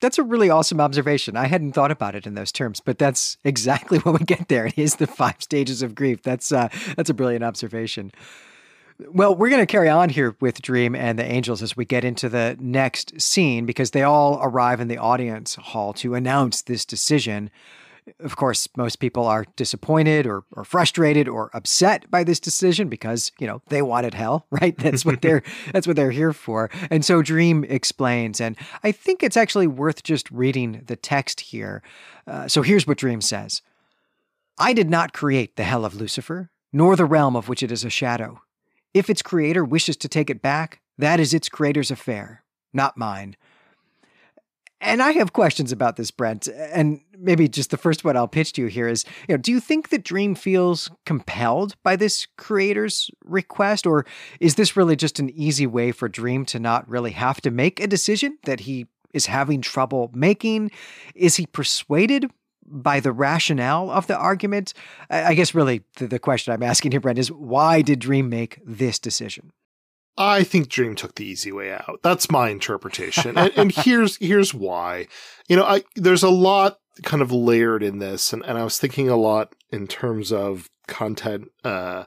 [0.00, 1.36] That's a really awesome observation.
[1.36, 4.66] I hadn't thought about it in those terms, but that's exactly what we get there.
[4.66, 6.22] It is the five stages of grief.
[6.22, 8.12] That's uh, that's a brilliant observation.
[9.08, 12.04] Well, we're going to carry on here with Dream and the Angels as we get
[12.04, 16.84] into the next scene because they all arrive in the audience hall to announce this
[16.84, 17.50] decision.
[18.18, 23.32] Of course, most people are disappointed or, or frustrated or upset by this decision because,
[23.38, 24.76] you know, they wanted hell, right?
[24.76, 25.42] That's what they're
[25.72, 26.70] that's what they're here for.
[26.90, 31.82] And so Dream explains, and I think it's actually worth just reading the text here.
[32.26, 33.62] Uh, so here's what Dream says.
[34.58, 37.84] I did not create the hell of Lucifer, nor the realm of which it is
[37.84, 38.42] a shadow.
[38.92, 43.36] If its creator wishes to take it back, that is its creator's affair, not mine.
[44.80, 46.48] And I have questions about this, Brent.
[46.48, 49.52] And maybe just the first one I'll pitch to you here is, you know, do
[49.52, 54.06] you think that Dream feels compelled by this creator's request, or
[54.40, 57.78] is this really just an easy way for Dream to not really have to make
[57.78, 60.70] a decision that he is having trouble making?
[61.14, 62.30] Is he persuaded
[62.64, 64.72] by the rationale of the argument?
[65.10, 68.60] I guess really the, the question I'm asking here, Brent, is why did Dream make
[68.64, 69.52] this decision?
[70.20, 72.00] I think Dream took the easy way out.
[72.02, 73.38] That's my interpretation.
[73.38, 75.06] and, and, here's here's why.
[75.48, 78.78] You know, I there's a lot kind of layered in this, and, and I was
[78.78, 82.04] thinking a lot in terms of content uh,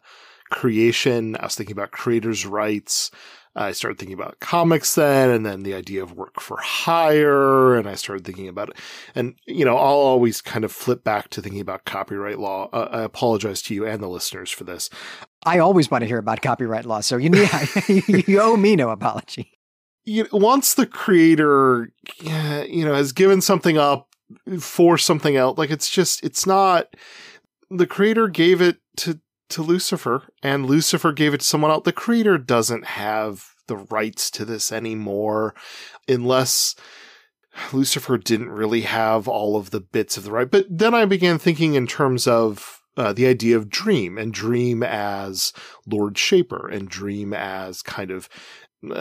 [0.52, 1.36] creation.
[1.38, 3.10] I was thinking about creators' rights.
[3.56, 7.88] I started thinking about comics then, and then the idea of work for hire, and
[7.88, 8.78] I started thinking about it.
[9.14, 12.70] And, you know, I'll always kind of flip back to thinking about copyright law.
[12.74, 14.90] Uh, I apologize to you and the listeners for this.
[15.46, 17.50] I always want to hear about copyright law, so you, need,
[18.28, 19.52] you owe me no apology.
[20.06, 24.10] You, once the creator, you know, has given something up
[24.60, 26.88] for something else, like it's just, it's not,
[27.70, 29.20] the creator gave it to
[29.54, 31.86] to Lucifer, and Lucifer gave it to someone else.
[31.86, 35.56] The creator doesn't have the rights to this anymore,
[36.08, 36.76] unless
[37.72, 40.50] Lucifer didn't really have all of the bits of the right.
[40.50, 44.84] But then I began thinking in terms of uh, the idea of dream and dream
[44.84, 45.54] as
[45.86, 48.30] Lord Shaper and dream as kind of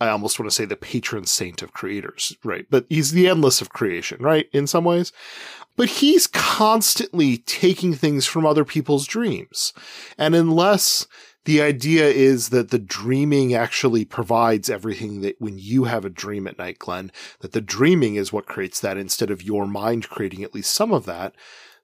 [0.00, 2.66] I almost want to say the patron saint of creators, right?
[2.68, 4.46] But he's the endless of creation, right?
[4.52, 5.12] In some ways.
[5.76, 9.72] But he's constantly taking things from other people's dreams.
[10.18, 11.06] And unless
[11.44, 16.46] the idea is that the dreaming actually provides everything that when you have a dream
[16.46, 20.42] at night, Glenn, that the dreaming is what creates that instead of your mind creating
[20.42, 21.34] at least some of that,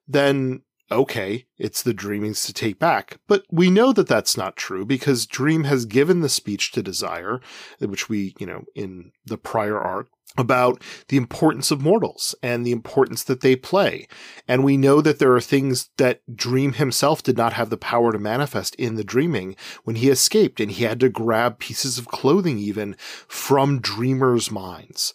[0.07, 3.19] then okay, it's the dreamings to take back.
[3.27, 7.41] But we know that that's not true because Dream has given the speech to Desire,
[7.79, 12.71] which we, you know, in the prior arc, about the importance of mortals and the
[12.71, 14.07] importance that they play.
[14.47, 18.11] And we know that there are things that Dream himself did not have the power
[18.11, 22.07] to manifest in the dreaming when he escaped and he had to grab pieces of
[22.07, 22.95] clothing even
[23.27, 25.13] from dreamers' minds.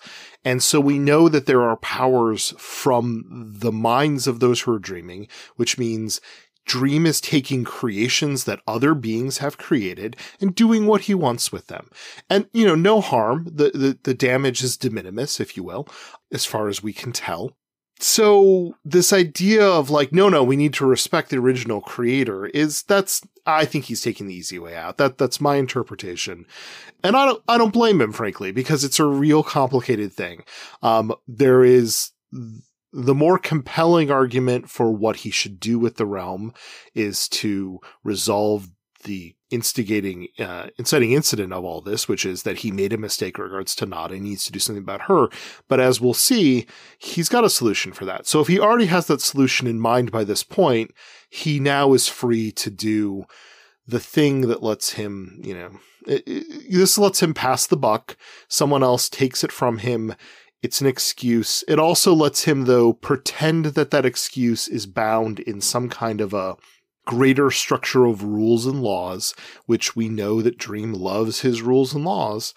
[0.49, 4.79] And so we know that there are powers from the minds of those who are
[4.79, 6.23] dreaming, which means
[6.65, 11.67] Dream is taking creations that other beings have created and doing what he wants with
[11.67, 11.91] them.
[12.31, 13.45] And, you know, no harm.
[13.45, 15.87] The, the, the damage is de minimis, if you will,
[16.33, 17.53] as far as we can tell.
[18.01, 22.83] So this idea of like, no, no, we need to respect the original creator is
[22.85, 24.99] that's, I think he's taking the easy way out.
[24.99, 26.47] That, that's my interpretation.
[27.03, 30.45] And I don't, I don't blame him, frankly, because it's a real complicated thing.
[30.83, 32.13] Um, there is,
[32.93, 36.55] the more compelling argument for what he should do with the realm
[36.95, 38.71] is to resolve
[39.05, 43.39] the instigating, uh, inciting incident of all this, which is that he made a mistake
[43.39, 45.29] regards to Nada and needs to do something about her.
[45.69, 46.67] But as we'll see,
[46.99, 48.27] he's got a solution for that.
[48.27, 50.93] So if he already has that solution in mind by this point,
[51.31, 53.25] he now is free to do
[53.87, 55.71] the thing that lets him, you know,
[56.07, 58.17] it, it, this lets him pass the buck.
[58.49, 60.15] Someone else takes it from him
[60.63, 61.63] it's an excuse.
[61.69, 66.35] It also lets him, though, pretend that that excuse is bound in some kind of
[66.35, 66.57] a
[67.09, 72.05] greater structure of rules and laws, which we know that Dream loves his rules and
[72.05, 72.53] laws.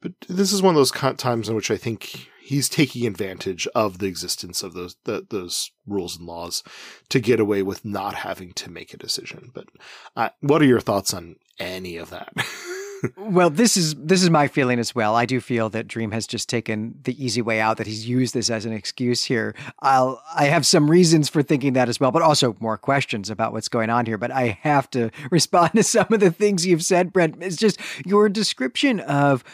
[0.00, 3.98] But this is one of those times in which I think he's taking advantage of
[3.98, 6.62] the existence of those the, those rules and laws
[7.08, 9.50] to get away with not having to make a decision.
[9.52, 9.66] But
[10.14, 12.32] uh, what are your thoughts on any of that?
[13.16, 15.14] well, this is this is my feeling as well.
[15.14, 17.76] I do feel that Dream has just taken the easy way out.
[17.76, 19.54] That he's used this as an excuse here.
[19.80, 23.52] I'll I have some reasons for thinking that as well, but also more questions about
[23.52, 24.18] what's going on here.
[24.18, 27.42] But I have to respond to some of the things you've said, Brent.
[27.42, 29.44] It's just your description of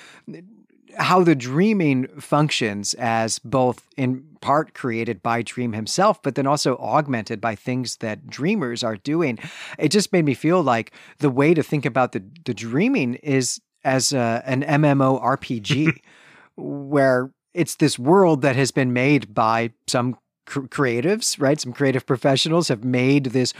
[0.98, 6.76] how the dreaming functions as both in part created by Dream himself, but then also
[6.76, 9.38] augmented by things that dreamers are doing.
[9.78, 13.61] It just made me feel like the way to think about the, the dreaming is
[13.85, 15.98] as a, an MMO RPG,
[16.57, 21.61] where it's this world that has been made by some creatives, right?
[21.61, 23.52] Some creative professionals have made this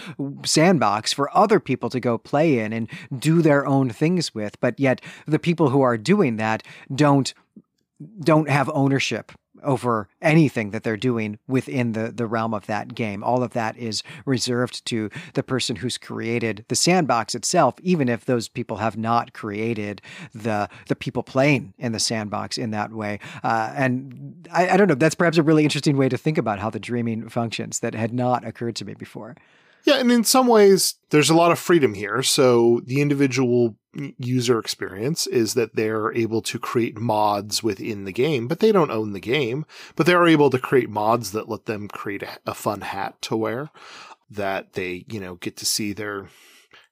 [0.45, 4.59] sandbox for other people to go play in and do their own things with.
[4.61, 6.63] But yet the people who are doing that
[6.95, 7.33] don't
[8.21, 9.33] don't have ownership
[9.65, 13.25] over anything that they're doing within the, the realm of that game.
[13.25, 18.25] All of that is reserved to the person who's created the sandbox itself, even if
[18.25, 20.01] those people have not created
[20.35, 23.19] the the people playing in the sandbox in that way.
[23.43, 26.59] Uh, and I, I don't know, that's perhaps a really interesting way to think about
[26.59, 29.37] how the dreaming functions that had not occurred to me before.
[29.85, 32.23] Yeah, and in some ways, there's a lot of freedom here.
[32.23, 33.77] So the individual
[34.19, 38.91] user experience is that they're able to create mods within the game, but they don't
[38.91, 39.67] own the game.
[39.95, 43.37] But they're able to create mods that let them create a, a fun hat to
[43.37, 43.71] wear,
[44.31, 46.29] that they, you know, get to see their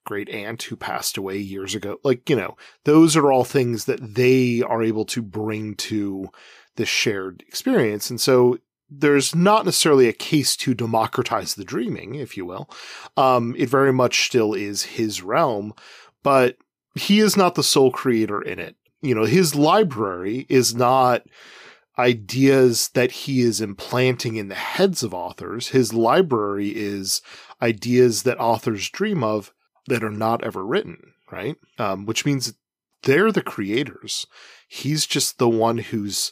[0.05, 1.97] great aunt who passed away years ago.
[2.03, 6.29] Like, you know, those are all things that they are able to bring to
[6.75, 8.09] this shared experience.
[8.09, 12.69] And so there's not necessarily a case to democratize the dreaming, if you will.
[13.17, 15.73] Um, it very much still is his realm,
[16.21, 16.57] but
[16.95, 18.75] he is not the sole creator in it.
[19.01, 21.23] You know, his library is not
[21.97, 25.69] ideas that he is implanting in the heads of authors.
[25.69, 27.21] His library is
[27.61, 29.53] ideas that authors dream of
[29.87, 31.55] that are not ever written, right?
[31.77, 32.53] Um, which means
[33.03, 34.25] they're the creators.
[34.67, 36.31] He's just the one who's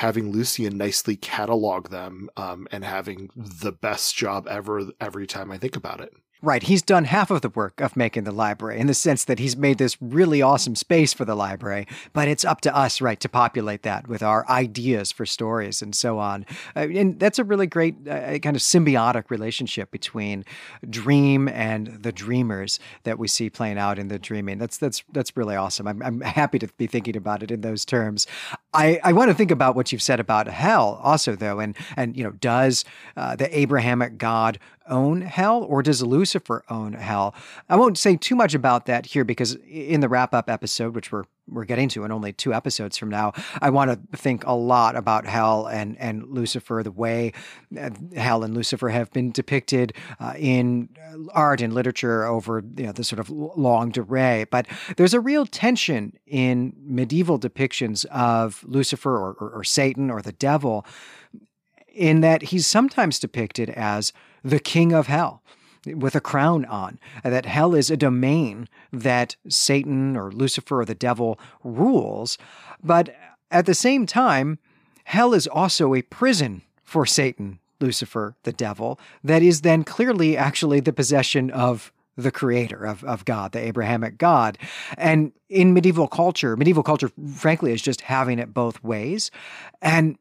[0.00, 5.58] having Lucien nicely catalog them um, and having the best job ever every time I
[5.58, 6.14] think about it.
[6.42, 6.62] Right.
[6.62, 9.58] He's done half of the work of making the library in the sense that he's
[9.58, 13.28] made this really awesome space for the library, but it's up to us, right, to
[13.28, 16.46] populate that with our ideas for stories and so on.
[16.74, 20.46] Uh, and that's a really great uh, kind of symbiotic relationship between
[20.88, 24.56] dream and the dreamers that we see playing out in the dreaming.
[24.56, 25.86] That's that's that's really awesome.
[25.86, 28.26] I'm, I'm happy to be thinking about it in those terms.
[28.72, 32.16] I, I want to think about what you've said about hell also though and and
[32.16, 32.84] you know does
[33.16, 37.34] uh, the Abrahamic God own hell or does Lucifer own hell?
[37.68, 41.10] I won't say too much about that here because in the wrap up episode, which
[41.10, 44.54] we're we're getting to in only two episodes from now, I want to think a
[44.54, 47.32] lot about Hell and and Lucifer, the way
[48.16, 50.88] Hell and Lucifer have been depicted uh, in
[51.34, 54.46] art and literature over you know the sort of longue durée.
[54.50, 60.22] But there's a real tension in medieval depictions of Lucifer or, or, or Satan or
[60.22, 60.86] the devil,
[61.92, 65.42] in that he's sometimes depicted as the king of hell
[65.86, 70.94] with a crown on, that hell is a domain that Satan or Lucifer or the
[70.94, 72.38] devil rules.
[72.82, 73.14] But
[73.50, 74.58] at the same time,
[75.04, 80.80] hell is also a prison for Satan, Lucifer, the devil, that is then clearly actually
[80.80, 84.58] the possession of the creator of, of God, the Abrahamic God.
[84.98, 89.30] And in medieval culture, medieval culture, frankly, is just having it both ways.
[89.80, 90.18] And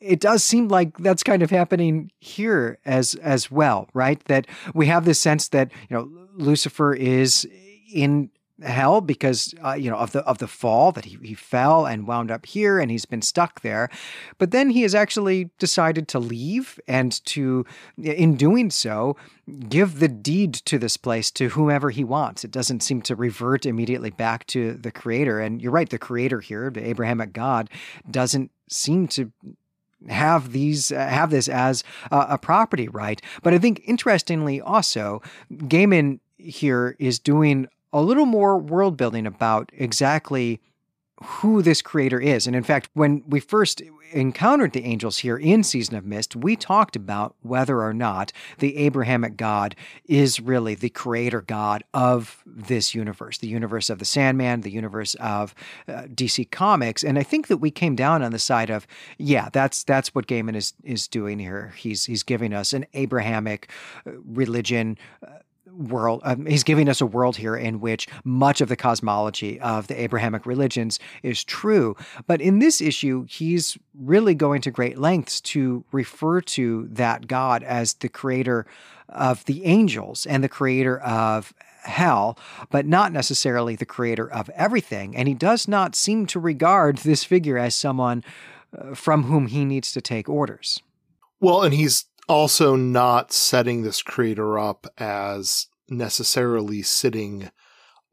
[0.00, 4.22] it does seem like that's kind of happening here as as well, right?
[4.24, 7.48] That we have this sense that you know Lucifer is
[7.92, 8.30] in
[8.62, 12.06] hell because uh, you know of the of the fall that he, he fell and
[12.06, 13.88] wound up here and he's been stuck there.
[14.38, 17.64] But then he has actually decided to leave and to
[18.02, 19.16] in doing so
[19.68, 22.44] give the deed to this place to whomever he wants.
[22.44, 25.40] It doesn't seem to revert immediately back to the creator.
[25.40, 27.70] And you're right the creator here the abrahamic god
[28.10, 29.32] doesn't seem to
[30.08, 33.20] have these uh, have this as a, a property right.
[33.42, 39.70] But i think interestingly also gaiman here is doing a little more world building about
[39.72, 40.60] exactly
[41.22, 42.46] who this creator is.
[42.46, 46.56] And in fact, when we first encountered the angels here in Season of Mist, we
[46.56, 49.74] talked about whether or not the Abrahamic God
[50.06, 55.14] is really the creator God of this universe, the universe of the Sandman, the universe
[55.16, 55.54] of
[55.88, 57.02] uh, DC Comics.
[57.02, 58.86] And I think that we came down on the side of,
[59.18, 61.72] yeah, that's that's what Gaiman is is doing here.
[61.76, 63.70] He's he's giving us an Abrahamic
[64.06, 64.98] uh, religion.
[65.26, 65.38] Uh,
[65.76, 66.20] world.
[66.24, 70.00] Um, he's giving us a world here in which much of the cosmology of the
[70.00, 71.96] Abrahamic religions is true.
[72.26, 77.62] But in this issue, he's really going to great lengths to refer to that God
[77.62, 78.66] as the creator
[79.08, 82.38] of the angels and the creator of hell,
[82.70, 85.16] but not necessarily the creator of everything.
[85.16, 88.24] And he does not seem to regard this figure as someone
[88.76, 90.82] uh, from whom he needs to take orders.
[91.40, 97.50] Well, and he's also not setting this creator up as necessarily sitting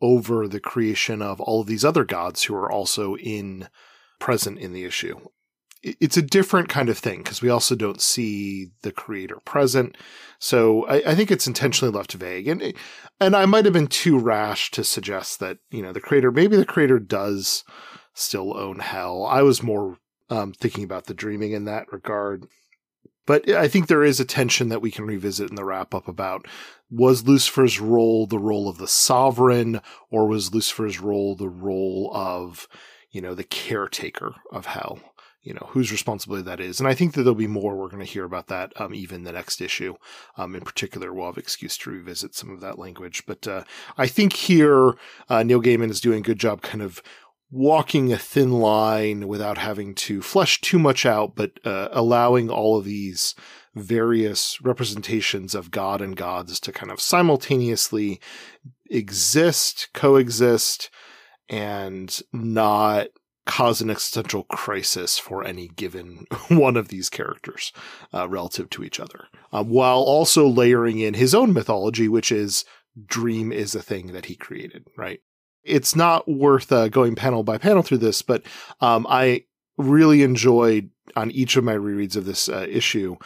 [0.01, 3.67] over the creation of all of these other gods who are also in
[4.19, 5.19] present in the issue.
[5.81, 9.97] It's a different kind of thing because we also don't see the creator present.
[10.39, 12.47] So I, I, think it's intentionally left vague.
[12.47, 12.73] And
[13.19, 16.55] and I might have been too rash to suggest that, you know, the creator maybe
[16.55, 17.65] the creator does
[18.13, 19.25] still own hell.
[19.25, 19.97] I was more
[20.29, 22.47] um, thinking about the dreaming in that regard.
[23.25, 26.07] But I think there is a tension that we can revisit in the wrap up
[26.07, 26.47] about
[26.89, 29.81] was Lucifer's role the role of the sovereign
[30.11, 32.67] or was Lucifer's role the role of,
[33.11, 34.99] you know, the caretaker of hell?
[35.41, 36.79] You know, whose responsibility that is.
[36.79, 39.25] And I think that there'll be more we're going to hear about that, um, even
[39.25, 39.95] the next issue.
[40.37, 43.25] Um, in particular, we'll have excuse to revisit some of that language.
[43.25, 43.65] But, uh,
[43.97, 44.93] I think here,
[45.27, 47.03] uh, Neil Gaiman is doing a good job kind of
[47.53, 52.77] walking a thin line without having to flesh too much out, but uh, allowing all
[52.77, 53.35] of these
[53.75, 58.19] various representations of God and gods to kind of simultaneously
[58.89, 60.89] exist, coexist,
[61.47, 63.09] and not
[63.45, 67.71] cause an existential crisis for any given one of these characters
[68.13, 72.65] uh, relative to each other, uh, while also layering in his own mythology, which is
[73.05, 75.19] dream is a thing that he created, right?
[75.63, 78.43] It's not worth uh, going panel by panel through this, but
[78.81, 79.45] um, I
[79.77, 83.17] really enjoyed on each of my rereads of this uh, issue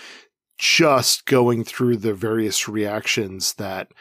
[0.57, 3.91] just going through the various reactions that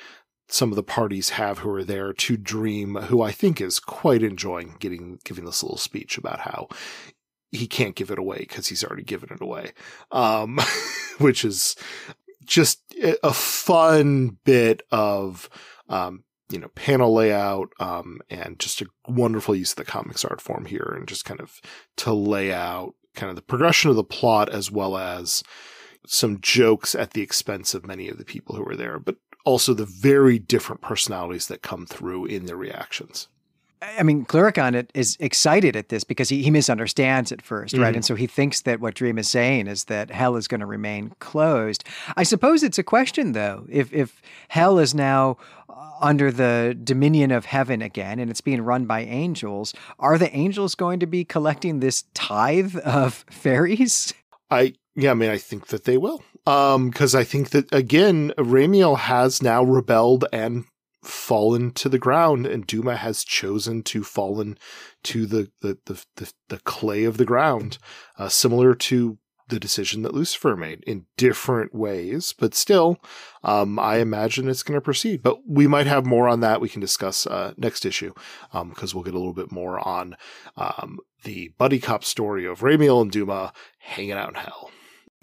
[0.48, 4.22] some of the parties have who are there to Dream, who I think is quite
[4.22, 6.68] enjoying getting giving this little speech about how
[7.50, 9.72] he can't give it away because he's already given it away,
[10.12, 10.58] um,
[11.18, 11.76] which is
[12.44, 12.80] just
[13.22, 15.50] a fun bit of
[15.88, 20.40] um, you know, panel layout, um, and just a wonderful use of the comics art
[20.40, 21.60] form here and just kind of
[21.96, 25.42] to lay out kind of the progression of the plot as well as
[26.06, 29.74] some jokes at the expense of many of the people who were there, but also
[29.74, 33.28] the very different personalities that come through in their reactions.
[33.82, 37.82] I mean, Cluracan is excited at this because he, he misunderstands at 1st mm-hmm.
[37.82, 37.94] right?
[37.94, 40.66] And so he thinks that what Dream is saying is that hell is going to
[40.66, 41.84] remain closed.
[42.16, 45.36] I suppose it's a question, though, if if hell is now
[45.68, 50.34] uh, under the dominion of heaven again and it's being run by angels, are the
[50.34, 54.14] angels going to be collecting this tithe of fairies?
[54.50, 56.22] I yeah, I mean, I think that they will.
[56.46, 60.64] Um, because I think that again, Ramiel has now rebelled and
[61.06, 64.58] fallen to the ground and Duma has chosen to fallen
[65.04, 67.78] to the, the, the, the, the clay of the ground,
[68.18, 72.98] uh, similar to the decision that Lucifer made in different ways, but still,
[73.44, 75.22] um, I imagine it's going to proceed.
[75.22, 76.60] But we might have more on that.
[76.60, 78.12] We can discuss uh, next issue
[78.52, 80.16] because um, we'll get a little bit more on
[80.56, 84.70] um, the buddy cop story of Ramiel and Duma hanging out in hell.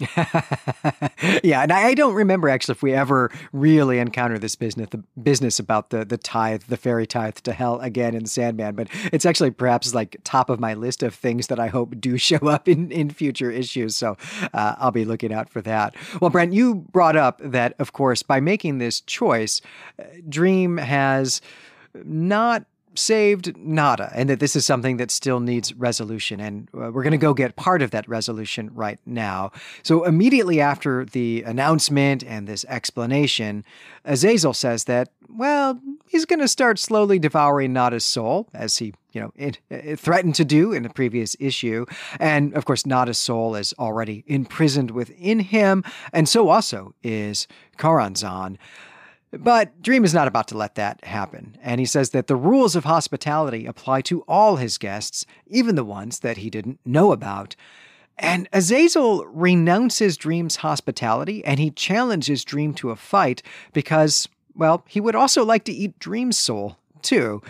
[1.44, 5.60] yeah, and I don't remember actually if we ever really encounter this business the business
[5.60, 9.52] about the the tithe, the fairy tithe to hell again in Sandman, but it's actually
[9.52, 12.90] perhaps like top of my list of things that I hope do show up in
[12.90, 13.94] in future issues.
[13.94, 14.16] So
[14.52, 15.94] uh, I'll be looking out for that.
[16.20, 19.60] Well, Brent, you brought up that of course by making this choice,
[20.00, 21.40] uh, Dream has
[22.04, 26.40] not saved nada, and that this is something that still needs resolution.
[26.40, 29.52] And uh, we're going to go get part of that resolution right now.
[29.82, 33.64] So, immediately after the announcement and this explanation,
[34.04, 39.20] Azazel says that, well, he's going to start slowly devouring Nada's soul, as he you
[39.20, 41.86] know, it, it, threatened to do in the previous issue.
[42.18, 47.46] And of course, Nada's soul is already imprisoned within him, and so also is
[47.78, 48.58] Choronzon.
[49.38, 52.76] But Dream is not about to let that happen, and he says that the rules
[52.76, 57.56] of hospitality apply to all his guests, even the ones that he didn't know about.
[58.18, 65.00] And Azazel renounces Dream's hospitality and he challenges Dream to a fight because, well, he
[65.00, 67.42] would also like to eat Dream's soul, too.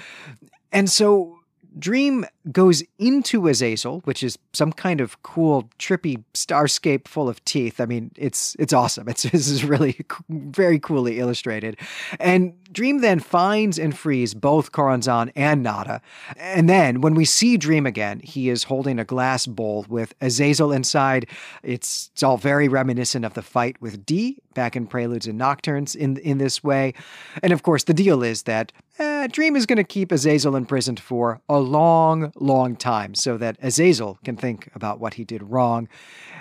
[0.72, 1.38] And so
[1.78, 7.80] Dream goes into Azazel, which is some kind of cool, trippy starscape full of teeth.
[7.80, 9.08] I mean, it's it's awesome.
[9.08, 11.78] It's this is really very coolly illustrated.
[12.20, 16.02] And Dream then finds and frees both Choronzon and Nada.
[16.36, 20.72] And then when we see Dream again, he is holding a glass bowl with Azazel
[20.72, 21.28] inside.
[21.62, 25.94] It's, it's all very reminiscent of the fight with D back in Preludes and Nocturnes
[25.94, 26.94] in in this way.
[27.42, 31.00] And of course, the deal is that eh, Dream is going to keep Azazel imprisoned
[31.00, 35.88] for a long, long time so that Azazel can think about what he did wrong.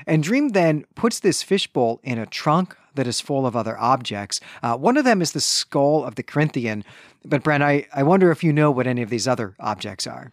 [0.05, 4.39] And Dream then puts this fishbowl in a trunk that is full of other objects.
[4.61, 6.83] Uh, one of them is the skull of the Corinthian.
[7.25, 10.31] But, Brent, I, I wonder if you know what any of these other objects are.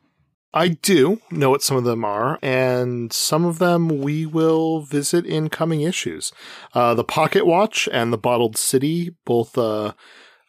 [0.53, 5.25] I do know what some of them are, and some of them we will visit
[5.25, 6.33] in coming issues.
[6.75, 9.93] Uh, the Pocket Watch and the Bottled City both uh,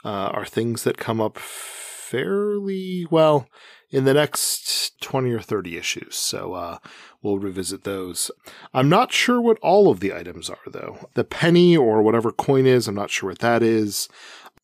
[0.04, 3.48] uh, are things that come up fairly well
[3.92, 6.16] in the next 20 or 30 issues.
[6.16, 6.78] So uh,
[7.22, 8.32] we'll revisit those.
[8.74, 11.10] I'm not sure what all of the items are, though.
[11.14, 14.08] The penny or whatever coin is, I'm not sure what that is.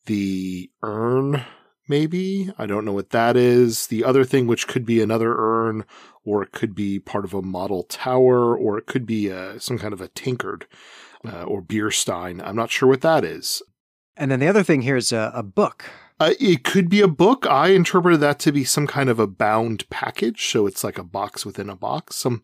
[0.06, 1.44] The urn
[1.88, 2.52] maybe.
[2.58, 3.86] I don't know what that is.
[3.86, 5.84] The other thing, which could be another urn,
[6.24, 9.78] or it could be part of a model tower, or it could be uh, some
[9.78, 10.66] kind of a tankard
[11.26, 12.40] uh, or beer stein.
[12.40, 13.62] I'm not sure what that is.
[14.16, 15.84] And then the other thing here is a, a book.
[16.20, 17.46] Uh, it could be a book.
[17.48, 21.04] I interpreted that to be some kind of a bound package, so it's like a
[21.04, 22.16] box within a box.
[22.16, 22.42] Some,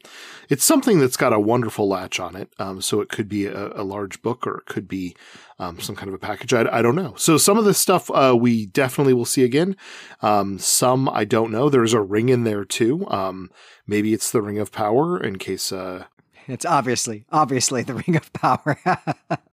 [0.48, 2.52] it's something that's got a wonderful latch on it.
[2.60, 5.16] Um, so it could be a, a, large book, or it could be
[5.58, 6.54] um, some kind of a package.
[6.54, 7.14] I, I, don't know.
[7.16, 9.76] So some of this stuff uh, we definitely will see again.
[10.22, 11.68] Um, some I don't know.
[11.68, 13.08] There's a ring in there too.
[13.08, 13.50] Um,
[13.88, 15.72] maybe it's the Ring of Power in case.
[15.72, 16.04] Uh,
[16.46, 18.78] it's obviously, obviously the Ring of Power.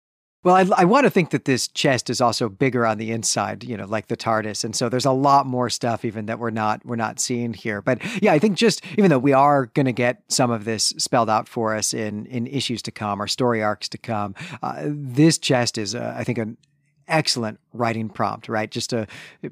[0.45, 3.65] Well, I, I, want to think that this chest is also bigger on the inside,
[3.65, 6.51] you know, like the TARDIS, and so there's a lot more stuff even that we're
[6.51, 7.81] not we're not seeing here.
[7.81, 10.93] But yeah, I think just even though we are going to get some of this
[10.99, 14.83] spelled out for us in in issues to come or story arcs to come, uh,
[14.85, 16.59] this chest is, uh, I think, an
[17.09, 18.71] excellent writing prompt, right?
[18.71, 19.07] Just to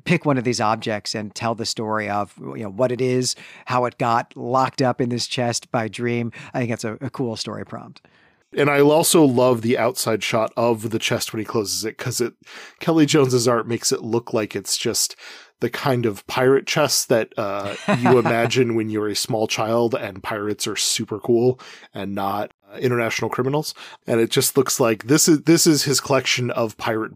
[0.04, 3.34] pick one of these objects and tell the story of you know what it is,
[3.64, 6.32] how it got locked up in this chest by Dream.
[6.52, 8.02] I think that's a, a cool story prompt.
[8.56, 12.20] And I also love the outside shot of the chest when he closes it because
[12.20, 12.34] it
[12.80, 15.16] Kelly Jones's art makes it look like it's just
[15.60, 20.22] the kind of pirate chest that uh, you imagine when you're a small child and
[20.22, 21.58] pirates are super cool
[21.94, 23.72] and not uh, international criminals.
[24.06, 27.12] And it just looks like this is this is his collection of pirate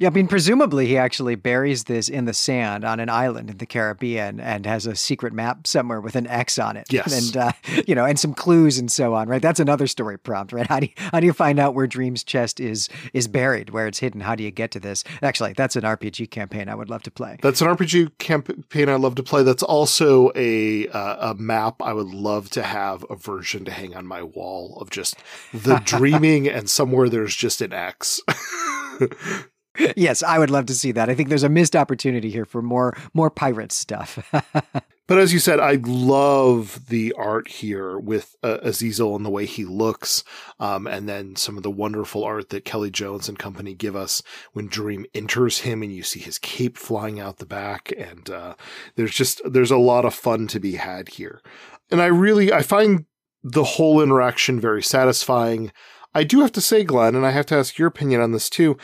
[0.00, 3.58] yeah, I mean, presumably he actually buries this in the sand on an island in
[3.58, 6.90] the Caribbean and has a secret map somewhere with an X on it.
[6.90, 7.52] Yes, and uh,
[7.86, 9.28] you know, and some clues and so on.
[9.28, 10.54] Right, that's another story prompt.
[10.54, 13.70] Right, how do you, how do you find out where Dream's chest is is buried,
[13.70, 14.22] where it's hidden?
[14.22, 15.04] How do you get to this?
[15.20, 17.36] Actually, that's an RPG campaign I would love to play.
[17.42, 19.42] That's an RPG campaign I love to play.
[19.42, 23.94] That's also a uh, a map I would love to have a version to hang
[23.94, 25.16] on my wall of just
[25.52, 28.22] the dreaming and somewhere there's just an X.
[29.96, 31.08] yes, I would love to see that.
[31.08, 34.18] I think there's a missed opportunity here for more more pirate stuff.
[35.10, 39.44] But as you said, I love the art here with uh, Azazel and the way
[39.44, 40.22] he looks,
[40.60, 44.22] um, and then some of the wonderful art that Kelly Jones and company give us
[44.52, 48.54] when Dream enters him, and you see his cape flying out the back, and uh,
[48.94, 51.42] there's just there's a lot of fun to be had here,
[51.90, 53.04] and I really I find
[53.42, 55.72] the whole interaction very satisfying.
[56.14, 58.48] I do have to say, Glenn, and I have to ask your opinion on this
[58.48, 58.76] too.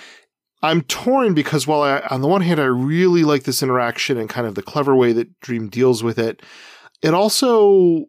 [0.62, 4.28] I'm torn because while I, on the one hand, I really like this interaction and
[4.28, 6.42] kind of the clever way that Dream deals with it,
[7.02, 8.06] it also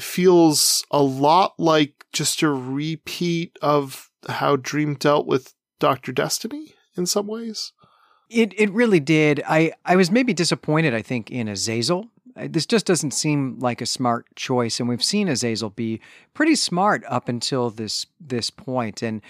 [0.00, 6.12] feels a lot like just a repeat of how Dream dealt with Dr.
[6.12, 7.72] Destiny in some ways.
[8.30, 9.42] It it really did.
[9.48, 12.10] I, I was maybe disappointed, I think, in Azazel
[12.46, 16.00] this just doesn't seem like a smart choice, and we've seen Azazel be
[16.34, 19.02] pretty smart up until this this point.
[19.02, 19.22] And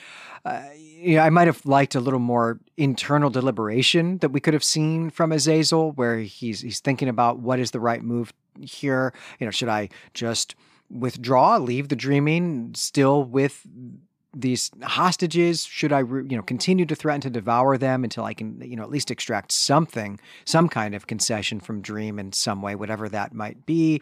[0.44, 4.54] uh, you know, I might have liked a little more internal deliberation that we could
[4.54, 9.14] have seen from Azazel, where he's he's thinking about what is the right move here.
[9.38, 10.54] You know, should I just
[10.90, 13.66] withdraw, leave the dreaming still with
[14.40, 15.64] these hostages?
[15.64, 18.82] Should i you know continue to threaten to devour them until i can you know
[18.82, 23.34] at least extract something some kind of concession from dream in some way whatever that
[23.34, 24.00] might be?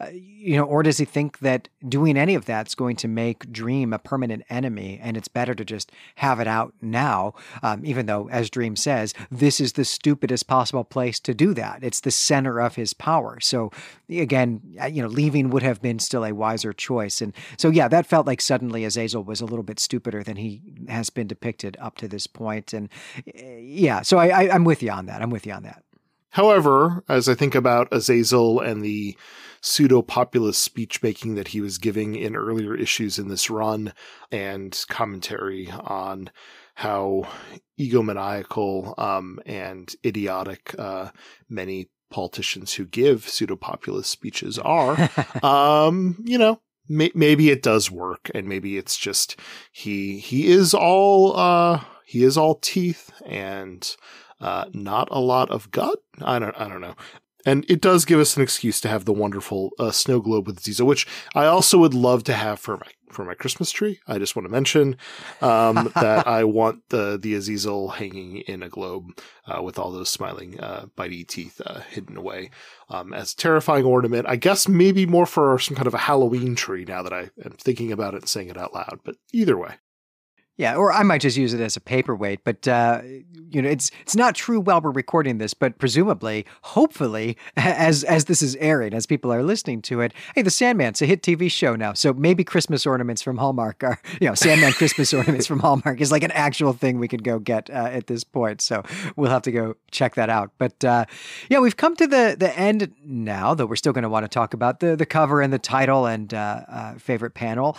[0.00, 3.50] Uh, you know or does he think that doing any of that's going to make
[3.52, 7.34] dream a permanent enemy and it's better to just have it out now?
[7.62, 11.82] Um, even though as dream says this is the stupidest possible place to do that.
[11.82, 13.40] It's the center of his power.
[13.40, 13.70] So
[14.10, 17.20] again uh, you know leaving would have been still a wiser choice.
[17.20, 20.60] And so yeah that felt like suddenly azazel was a little bit stupider than he
[20.88, 22.72] has been depicted up to this point.
[22.72, 22.88] And
[23.34, 25.22] eh, yeah, so I, I, I'm with you on that.
[25.22, 25.84] I'm with you on that.
[26.30, 29.16] However, as I think about Azazel and the
[29.60, 33.92] pseudo populist speech making that he was giving in earlier issues in this run
[34.30, 36.30] and commentary on
[36.74, 37.24] how
[37.78, 41.10] egomaniacal um, and idiotic uh,
[41.48, 45.10] many politicians who give pseudo populist speeches are,
[45.42, 46.60] um, you know,
[46.90, 49.36] may- maybe it does work and maybe it's just
[49.72, 53.96] he he is all uh he is all teeth and
[54.40, 55.98] uh not a lot of gut?
[56.20, 56.96] I don't i don't know.
[57.46, 60.60] And it does give us an excuse to have the wonderful uh, snow globe with
[60.60, 64.00] Ziza, which I also would love to have for my for my Christmas tree.
[64.06, 64.96] I just want to mention
[65.40, 70.10] um, that I want the the Azazel hanging in a globe uh, with all those
[70.10, 72.50] smiling uh, bitey teeth uh, hidden away
[72.88, 74.26] um, as a terrifying ornament.
[74.28, 76.84] I guess maybe more for some kind of a Halloween tree.
[76.84, 79.74] Now that I am thinking about it and saying it out loud, but either way.
[80.60, 82.44] Yeah, or I might just use it as a paperweight.
[82.44, 83.00] But uh,
[83.50, 88.26] you know, it's it's not true while we're recording this, but presumably, hopefully, as as
[88.26, 91.50] this is airing, as people are listening to it, hey, The Sandman's a hit TV
[91.50, 95.60] show now, so maybe Christmas ornaments from Hallmark are you know Sandman Christmas ornaments from
[95.60, 98.60] Hallmark is like an actual thing we could go get uh, at this point.
[98.60, 98.82] So
[99.16, 100.50] we'll have to go check that out.
[100.58, 101.06] But uh,
[101.48, 104.28] yeah, we've come to the the end now, though we're still going to want to
[104.28, 107.78] talk about the the cover and the title and uh, uh, favorite panel.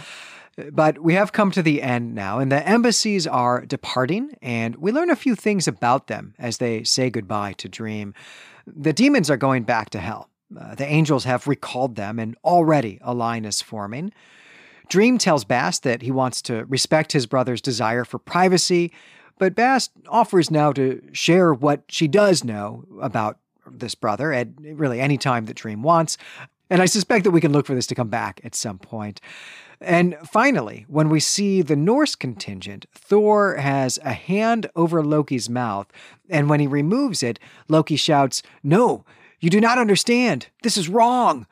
[0.72, 4.92] But we have come to the end now, and the embassies are departing, and we
[4.92, 8.14] learn a few things about them as they say goodbye to Dream.
[8.68, 10.30] The demons are going back to hell.
[10.60, 14.12] Uh, the angels have recalled them, and already a line is forming.
[14.90, 18.92] Dream tells Bast that he wants to respect his brother's desire for privacy,
[19.40, 25.00] but Bast offers now to share what she does know about this brother at really
[25.00, 26.18] any time that Dream wants.
[26.70, 29.22] And I suspect that we can look for this to come back at some point.
[29.82, 35.88] And finally, when we see the Norse contingent, Thor has a hand over Loki's mouth,
[36.30, 39.04] and when he removes it, Loki shouts, No,
[39.40, 40.48] you do not understand.
[40.62, 41.48] This is wrong.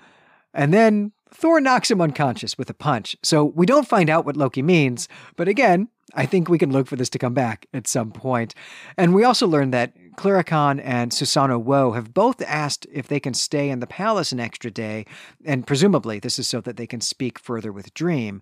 [0.53, 3.17] And then Thor knocks him unconscious with a punch.
[3.23, 6.87] So we don't find out what Loki means, but again, I think we can look
[6.87, 8.55] for this to come back at some point.
[8.97, 13.69] And we also learned that Cluracan and Susano-o have both asked if they can stay
[13.69, 15.05] in the palace an extra day,
[15.45, 18.41] and presumably this is so that they can speak further with Dream.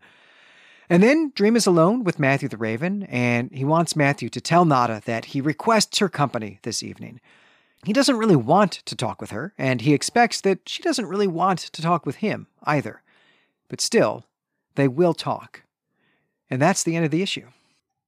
[0.90, 4.66] And then Dream is alone with Matthew the Raven, and he wants Matthew to tell
[4.66, 7.20] Nada that he requests her company this evening.
[7.86, 11.28] He doesn't really want to talk with her, and he expects that she doesn't really
[11.28, 13.02] want to talk with him either.
[13.68, 14.26] But still,
[14.76, 15.64] they will talk.
[16.50, 17.48] And that's the end of the issue.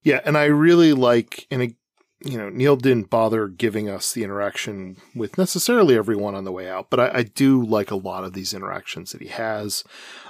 [0.04, 1.76] Yeah, and I really like, and
[2.24, 6.70] you know, Neil didn't bother giving us the interaction with necessarily everyone on the way
[6.70, 9.84] out, but I, I do like a lot of these interactions that he has.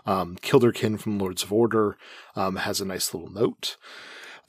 [0.05, 1.97] Um, Kilderkin from Lords of Order
[2.35, 3.77] um, has a nice little note.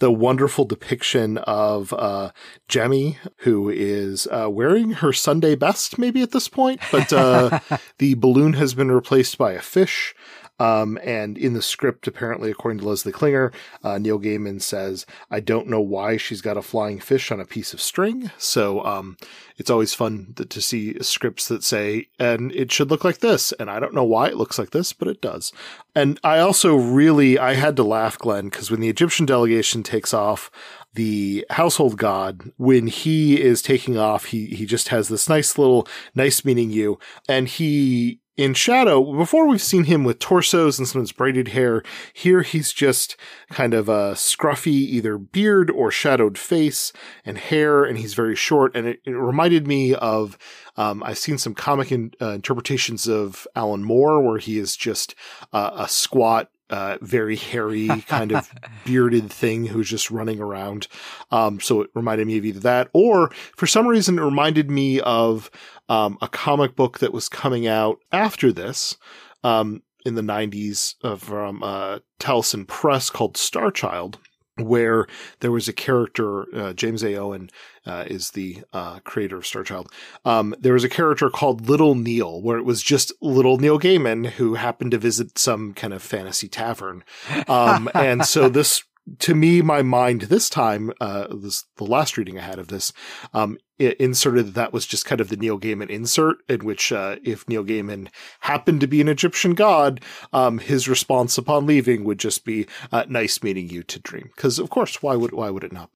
[0.01, 2.33] The wonderful depiction of uh,
[2.69, 7.61] Jemmy, who is uh, wearing her Sunday best, maybe at this point, but uh,
[7.99, 10.15] the balloon has been replaced by a fish.
[10.61, 13.51] Um, and in the script, apparently, according to Leslie Klinger,
[13.83, 17.47] uh, Neil Gaiman says, I don't know why she's got a flying fish on a
[17.47, 18.31] piece of string.
[18.37, 19.17] So um,
[19.57, 23.53] it's always fun to, to see scripts that say, and it should look like this.
[23.53, 25.51] And I don't know why it looks like this, but it does.
[25.95, 30.13] And I also really, I had to laugh, Glenn, because when the Egyptian delegation takes
[30.13, 30.51] off,
[30.95, 35.87] the household god, when he is taking off, he, he just has this nice little,
[36.15, 36.99] nice meeting you.
[37.29, 41.49] And he, in Shadow, before we've seen him with torsos and some of his braided
[41.49, 43.17] hair, here he's just
[43.51, 46.93] kind of a scruffy, either beard or shadowed face
[47.25, 48.75] and hair, and he's very short.
[48.75, 50.39] And it, it reminded me of,
[50.77, 55.15] um, I've seen some comic in, uh, interpretations of Alan Moore where he is just
[55.53, 58.51] uh, a squat, uh, very hairy kind of
[58.85, 60.87] bearded thing who's just running around.
[61.31, 65.01] Um, so it reminded me of either that or for some reason it reminded me
[65.01, 65.51] of,
[65.89, 68.97] um, a comic book that was coming out after this,
[69.45, 74.19] um, in the 90s from, uh, Taliesin Press called Star Child
[74.67, 75.07] where
[75.41, 77.17] there was a character, uh, James A.
[77.17, 77.51] Owen
[77.87, 79.91] uh, is the uh, creator of Star Child.
[80.25, 84.31] Um, there was a character called Little Neil, where it was just little Neil Gaiman
[84.31, 87.05] who happened to visit some kind of fantasy tavern.
[87.49, 88.85] Um, and so this
[89.19, 92.93] to me, my mind this time, uh, this the last reading I had of this,
[93.35, 97.17] um, inserted that that was just kind of the Neil Gaiman insert, in which uh,
[97.25, 98.09] if Neil Gaiman
[98.41, 100.01] happened to be an Egyptian god,
[100.33, 104.59] um, his response upon leaving would just be uh, "Nice meeting you to Dream," because
[104.59, 105.91] of course, why would why would it not?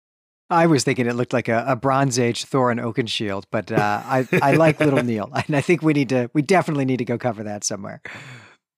[0.50, 4.26] I was thinking it looked like a, a Bronze Age Thorin Oakenshield, but uh, I
[4.42, 7.18] I like Little Neil, and I think we need to we definitely need to go
[7.18, 8.00] cover that somewhere.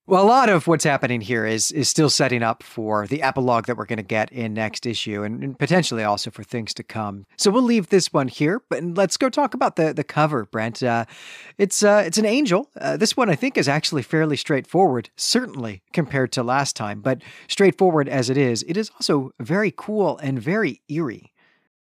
[0.09, 3.67] Well, a lot of what's happening here is is still setting up for the epilogue
[3.67, 6.85] that we're going to get in next issue, and, and, potentially also for things to
[6.85, 7.27] come.
[7.37, 10.81] So we'll leave this one here, but let's go talk about the the cover, Brent.
[10.81, 11.07] Uh,
[11.59, 12.71] it's uh, it's an angel.
[12.81, 17.21] Uh, this one I think is actually fairly straightforward, certainly compared to last time, but
[17.49, 21.33] straightforward as it is, it is also very cool and very eerie.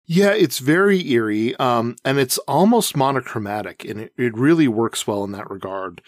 [0.05, 5.25] Yeah, it's very eerie, um, and it's almost monochromatic, and it, it really works well
[5.25, 6.03] in that regard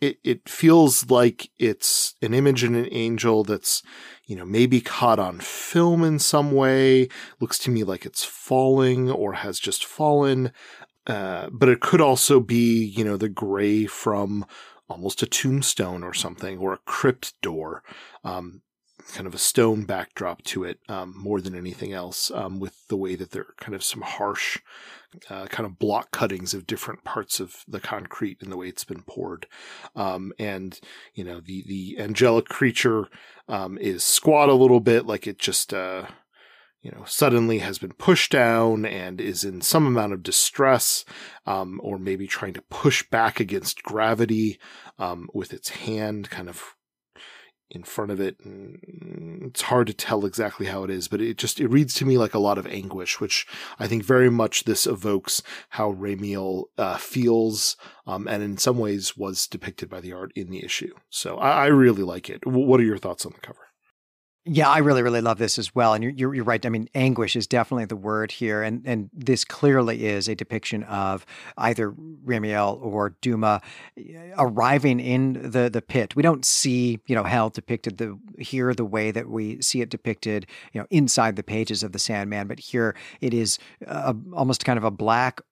[0.00, 3.82] it, it feels like it's an image and an angel that's,
[4.26, 7.08] you know, maybe caught on film in some way.
[7.40, 10.52] Looks to me like it's falling or has just fallen.
[11.06, 14.46] Uh, but it could also be, you know, the gray from
[14.88, 17.82] almost a tombstone or something or a crypt door.
[18.24, 18.62] Um,
[19.12, 22.96] kind of a stone backdrop to it um, more than anything else, um, with the
[22.96, 24.58] way that there are kind of some harsh
[25.28, 28.84] uh, kind of block cuttings of different parts of the concrete and the way it's
[28.84, 29.46] been poured.
[29.96, 30.78] Um, and,
[31.14, 33.08] you know, the, the angelic creature
[33.48, 36.06] um, is squat a little bit, like it just, uh,
[36.80, 41.04] you know, suddenly has been pushed down and is in some amount of distress,
[41.44, 44.58] um, or maybe trying to push back against gravity
[44.98, 46.74] um, with its hand, kind of
[47.70, 48.36] in front of it.
[48.44, 52.04] And it's hard to tell exactly how it is, but it just, it reads to
[52.04, 53.46] me like a lot of anguish, which
[53.78, 59.16] I think very much this evokes how Ramiel uh, feels, um, and in some ways
[59.16, 60.94] was depicted by the art in the issue.
[61.08, 62.40] So I, I really like it.
[62.42, 63.69] W- what are your thoughts on the cover?
[64.52, 65.94] Yeah, I really, really love this as well.
[65.94, 66.66] And you're, you're, right.
[66.66, 68.64] I mean, anguish is definitely the word here.
[68.64, 71.24] And, and this clearly is a depiction of
[71.56, 73.62] either Ramiel or Duma
[73.96, 76.16] eh, arriving in the, the pit.
[76.16, 79.88] We don't see, you know, hell depicted the here the way that we see it
[79.88, 82.48] depicted, you know, inside the pages of the Sandman.
[82.48, 85.42] But here it is a, almost kind of a black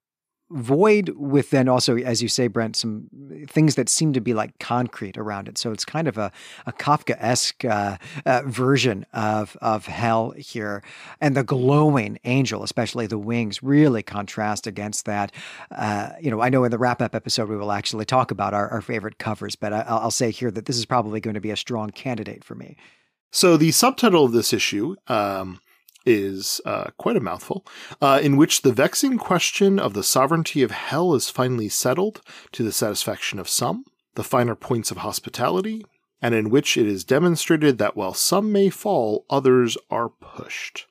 [0.51, 3.09] void with then also, as you say, Brent, some
[3.49, 5.59] things that seem to be like concrete around it.
[5.59, 6.33] So it's kind of a,
[6.67, 10.83] a Kafka-esque uh, uh, version of of hell here,
[11.21, 15.33] and the glowing angel, especially the wings, really contrast against that.
[15.71, 18.55] Uh, you know, I know in the wrap up episode we will actually talk about
[18.55, 21.41] our, our favorite covers, but I, I'll say here that this is probably going to
[21.41, 22.77] be a strong candidate for me.
[23.31, 24.97] So the subtitle of this issue.
[25.07, 25.61] Um
[26.09, 27.67] is uh, quite a mouthful,
[28.01, 32.63] uh, in which the vexing question of the sovereignty of hell is finally settled to
[32.63, 33.85] the satisfaction of some,
[34.15, 35.85] the finer points of hospitality,
[36.23, 40.87] and in which it is demonstrated that while some may fall, others are pushed.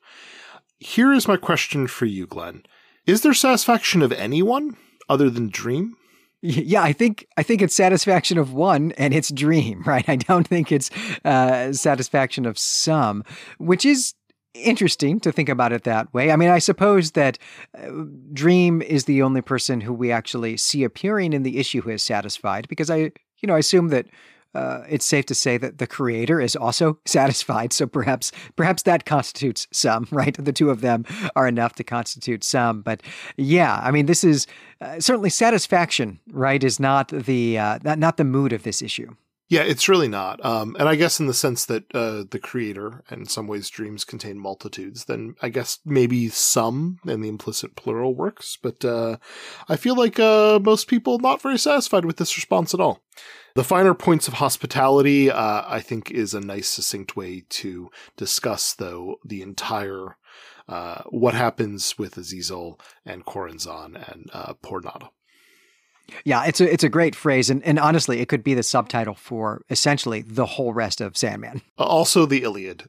[0.78, 2.62] Here is my question for you, Glenn.
[3.04, 4.76] Is there satisfaction of anyone
[5.08, 5.96] other than Dream?
[6.40, 10.08] Yeah, I think I think it's satisfaction of one, and it's dream, right?
[10.08, 10.90] I don't think it's
[11.24, 13.24] uh, satisfaction of some,
[13.58, 14.14] which is
[14.54, 16.30] interesting to think about it that way.
[16.30, 17.38] I mean, I suppose that
[17.76, 17.90] uh,
[18.32, 22.02] Dream is the only person who we actually see appearing in the issue who is
[22.02, 24.06] satisfied, because I, you know, I assume that
[24.54, 27.72] uh, it's safe to say that the creator is also satisfied.
[27.72, 30.36] So perhaps, perhaps that constitutes some, right?
[30.38, 31.04] The two of them
[31.36, 32.82] are enough to constitute some.
[32.82, 33.02] But
[33.36, 34.46] yeah, I mean, this is
[34.80, 36.62] uh, certainly satisfaction, right?
[36.62, 39.14] Is not the uh, not, not the mood of this issue.
[39.50, 40.44] Yeah, it's really not.
[40.44, 43.70] Um, and I guess in the sense that uh, the creator, and in some ways
[43.70, 48.58] dreams contain multitudes, then I guess maybe some and the implicit plural works.
[48.62, 49.16] But uh,
[49.66, 53.00] I feel like uh, most people not very satisfied with this response at all.
[53.54, 58.74] The finer points of hospitality, uh, I think, is a nice, succinct way to discuss,
[58.74, 60.18] though, the entire
[60.68, 65.08] uh, what happens with Azazel and Choronzon and uh, poor Nada.
[66.24, 69.14] Yeah, it's a it's a great phrase, and, and honestly, it could be the subtitle
[69.14, 71.62] for essentially the whole rest of Sandman.
[71.76, 72.88] Also, the Iliad.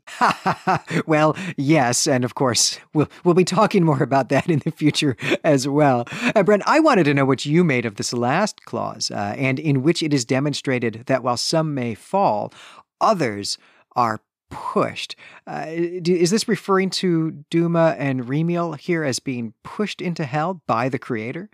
[1.05, 5.17] well, yes, and of course, we'll we'll be talking more about that in the future
[5.43, 6.07] as well.
[6.35, 9.59] Uh, Brent, I wanted to know what you made of this last clause, uh, and
[9.59, 12.53] in which it is demonstrated that while some may fall,
[13.01, 13.57] others
[13.95, 15.15] are pushed.
[15.45, 20.89] Uh, is this referring to Duma and Ramiel here as being pushed into hell by
[20.89, 21.49] the creator?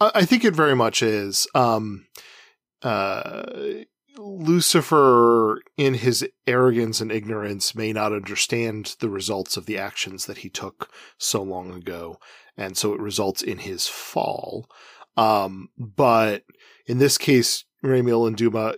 [0.00, 1.46] I think it very much is.
[1.54, 2.06] Um,
[2.82, 3.42] uh,
[4.16, 10.38] Lucifer, in his arrogance and ignorance, may not understand the results of the actions that
[10.38, 12.18] he took so long ago,
[12.56, 14.68] and so it results in his fall.
[15.16, 16.44] Um, but
[16.86, 18.74] in this case, Ramiel and Duma,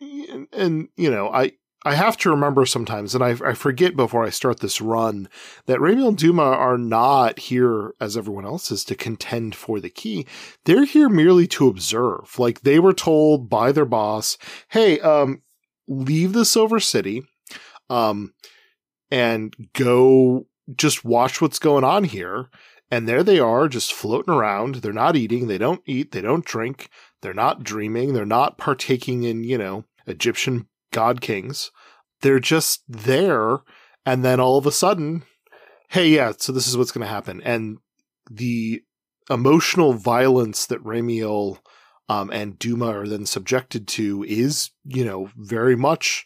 [0.00, 1.52] and, and you know, I
[1.84, 5.28] I have to remember sometimes, and I, I, forget before I start this run,
[5.66, 9.88] that Ramiel and Duma are not here, as everyone else is, to contend for the
[9.88, 10.26] key.
[10.64, 12.36] They're here merely to observe.
[12.36, 14.38] Like they were told by their boss,
[14.70, 15.42] hey, um,
[15.86, 17.22] leave the Silver City,
[17.88, 18.34] um,
[19.10, 22.50] and go just watch what's going on here.
[22.90, 24.76] And there they are, just floating around.
[24.76, 25.46] They're not eating.
[25.46, 26.10] They don't eat.
[26.10, 26.90] They don't drink.
[27.20, 28.14] They're not dreaming.
[28.14, 31.70] They're not partaking in, you know, Egyptian god kings.
[32.20, 33.58] They're just there.
[34.04, 35.24] And then all of a sudden,
[35.90, 37.42] hey, yeah, so this is what's going to happen.
[37.42, 37.78] And
[38.30, 38.82] the
[39.30, 41.58] emotional violence that Ramiel
[42.08, 46.24] um, and Duma are then subjected to is, you know, very much,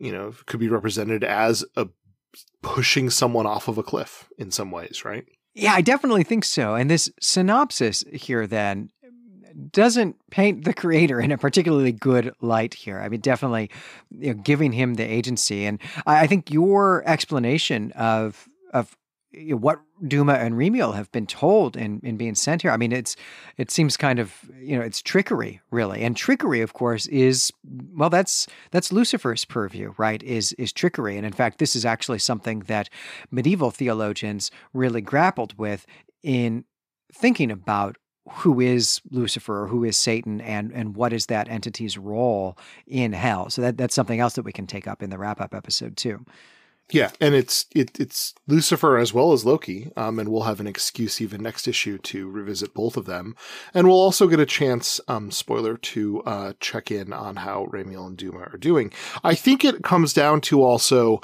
[0.00, 1.88] you know, could be represented as a
[2.62, 5.24] pushing someone off of a cliff in some ways, right?
[5.54, 6.74] Yeah, I definitely think so.
[6.74, 8.90] And this synopsis here then
[9.72, 12.98] doesn't paint the creator in a particularly good light here.
[13.00, 13.70] I mean, definitely
[14.10, 18.96] you know, giving him the agency, and I, I think your explanation of of
[19.32, 22.70] you know, what Duma and Ramiel have been told in, in being sent here.
[22.70, 23.16] I mean, it's
[23.56, 27.52] it seems kind of you know it's trickery really, and trickery, of course, is
[27.94, 30.22] well that's that's Lucifer's purview, right?
[30.22, 32.88] Is is trickery, and in fact, this is actually something that
[33.30, 35.86] medieval theologians really grappled with
[36.22, 36.64] in
[37.12, 37.96] thinking about
[38.30, 42.56] who is Lucifer or who is Satan and and what is that entity's role
[42.86, 43.50] in hell.
[43.50, 45.96] So that that's something else that we can take up in the wrap up episode
[45.96, 46.24] too.
[46.90, 50.66] Yeah, and it's it, it's Lucifer as well as Loki, um, and we'll have an
[50.66, 53.34] excuse even next issue to revisit both of them,
[53.72, 58.06] and we'll also get a chance, um, spoiler, to uh, check in on how Ramiel
[58.06, 58.92] and Duma are doing.
[59.24, 61.22] I think it comes down to also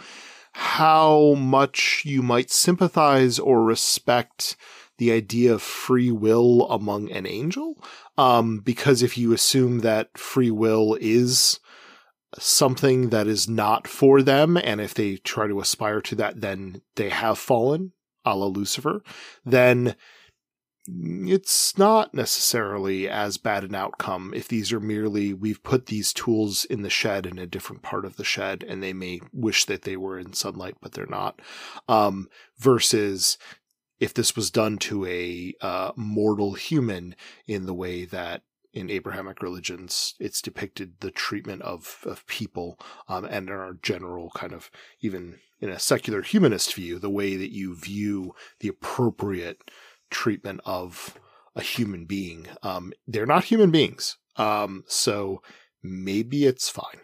[0.53, 4.57] how much you might sympathize or respect
[4.99, 7.83] the idea of free will among an angel.
[8.17, 11.61] Um, because if you assume that free will is
[12.39, 16.83] something that is not for them, and if they try to aspire to that, then
[16.97, 17.93] they have fallen,
[18.25, 19.03] a la Lucifer,
[19.45, 19.97] then
[20.91, 26.65] it's not necessarily as bad an outcome if these are merely we've put these tools
[26.65, 29.83] in the shed in a different part of the shed and they may wish that
[29.83, 31.41] they were in sunlight but they're not
[31.89, 32.29] um,
[32.59, 33.37] versus
[34.01, 37.15] if this was done to a uh, mortal human
[37.47, 38.43] in the way that
[38.73, 42.79] in Abrahamic religions it's depicted the treatment of of people
[43.09, 44.71] um, and in our general kind of
[45.01, 49.71] even in a secular humanist view the way that you view the appropriate
[50.11, 51.19] treatment of
[51.57, 55.43] a human being um, they're not human beings um, so
[55.83, 57.01] maybe it's fine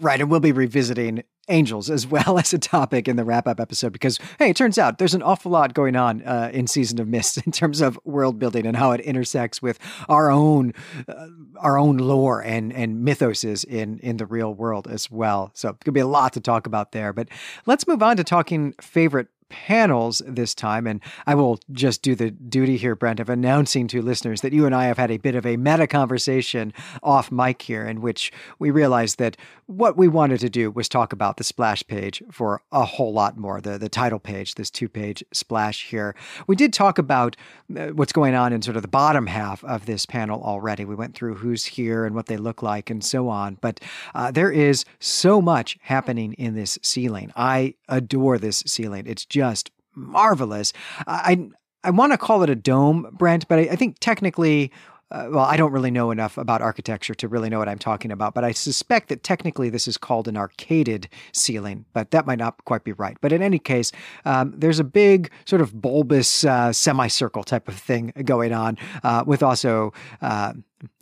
[0.00, 0.20] Right.
[0.20, 3.92] And we'll be revisiting angels as well as a topic in the wrap up episode
[3.92, 7.08] because, hey, it turns out there's an awful lot going on uh, in Season of
[7.08, 9.78] Mist in terms of world building and how it intersects with
[10.08, 10.72] our own
[11.08, 11.26] uh,
[11.58, 15.50] our own lore and, and mythoses in, in the real world as well.
[15.54, 17.12] So, it could be a lot to talk about there.
[17.12, 17.28] But
[17.66, 20.86] let's move on to talking favorite panels this time.
[20.86, 24.64] And I will just do the duty here, Brent, of announcing to listeners that you
[24.64, 26.72] and I have had a bit of a meta conversation
[27.02, 29.36] off mic here, in which we realized that
[29.66, 33.36] what we wanted to do was talk about the splash page for a whole lot
[33.36, 36.14] more, the, the title page, this two page splash here.
[36.46, 37.36] We did talk about
[37.76, 40.84] uh, what's going on in sort of the bottom half of this panel already.
[40.84, 43.58] We went through who's here and what they look like and so on.
[43.60, 43.80] But
[44.14, 47.32] uh, there is so much happening in this ceiling.
[47.36, 49.04] I adore this ceiling.
[49.06, 50.72] It's just just marvelous.
[51.06, 51.48] I
[51.84, 54.70] I want to call it a dome, Brent, but I, I think technically
[55.12, 58.10] uh, well, I don't really know enough about architecture to really know what I'm talking
[58.10, 62.38] about, but I suspect that technically this is called an arcaded ceiling, but that might
[62.38, 63.18] not quite be right.
[63.20, 63.92] But in any case,
[64.24, 69.22] um, there's a big sort of bulbous uh, semicircle type of thing going on, uh,
[69.26, 69.92] with also.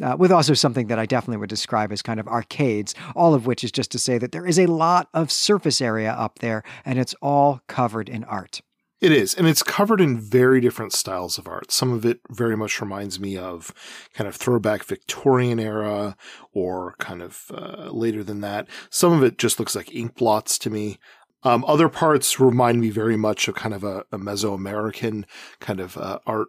[0.02, 3.46] Uh, with also something that I definitely would describe as kind of arcades, all of
[3.46, 6.62] which is just to say that there is a lot of surface area up there
[6.84, 8.60] and it's all covered in art.
[9.00, 11.72] It is, and it's covered in very different styles of art.
[11.72, 13.72] Some of it very much reminds me of
[14.12, 16.16] kind of throwback Victorian era
[16.52, 18.68] or kind of uh, later than that.
[18.90, 20.98] Some of it just looks like ink blots to me.
[21.42, 25.24] Um, other parts remind me very much of kind of a, a Mesoamerican
[25.60, 26.48] kind of uh, art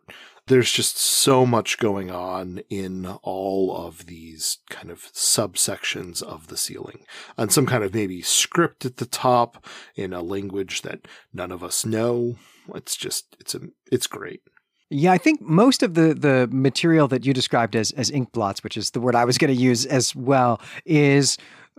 [0.51, 6.57] there's just so much going on in all of these kind of subsections of the
[6.57, 7.05] ceiling
[7.37, 11.63] and some kind of maybe script at the top in a language that none of
[11.63, 12.35] us know.
[12.75, 14.41] It's just it's a it's great.
[14.89, 18.61] Yeah, I think most of the the material that you described as as ink blots,
[18.61, 21.37] which is the word I was going to use as well, is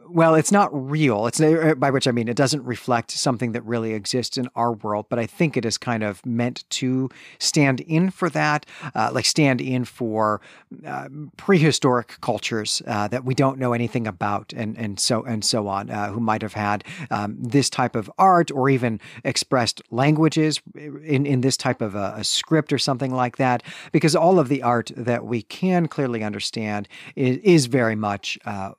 [0.09, 1.26] well, it's not real.
[1.26, 4.72] It's uh, by which I mean it doesn't reflect something that really exists in our
[4.72, 9.11] world, but I think it is kind of meant to stand in for that, uh,
[9.12, 10.40] like stand in for
[10.86, 15.68] uh, prehistoric cultures uh, that we don't know anything about, and and so and so
[15.68, 20.61] on, uh, who might have had um, this type of art or even expressed languages
[20.74, 23.62] in in this type of a, a script or something like that.
[23.93, 28.72] Because all of the art that we can clearly understand is, is very much uh,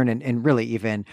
[0.00, 1.04] Western and, and really even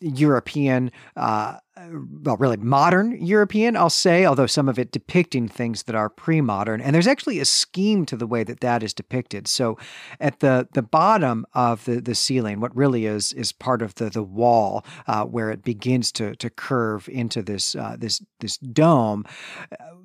[0.00, 5.94] European, uh, well, really modern European, I'll say, although some of it depicting things that
[5.94, 6.80] are pre modern.
[6.80, 9.46] And there's actually a scheme to the way that that is depicted.
[9.46, 9.76] So
[10.18, 14.08] at the, the bottom of the, the ceiling, what really is is part of the,
[14.08, 19.24] the wall uh, where it begins to, to curve into this, uh, this, this dome,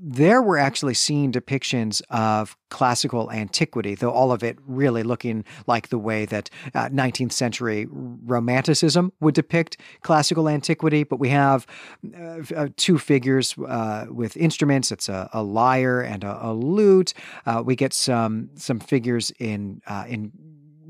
[0.02, 5.90] there we're actually seeing depictions of classical antiquity, though all of it really looking like
[5.90, 11.04] the way that uh, 19th century romanticism would depict classical antiquity.
[11.04, 11.61] But we have
[12.18, 14.92] uh, uh, two figures uh, with instruments.
[14.92, 17.14] It's a, a lyre and a, a lute.
[17.46, 20.32] Uh, we get some some figures in uh, in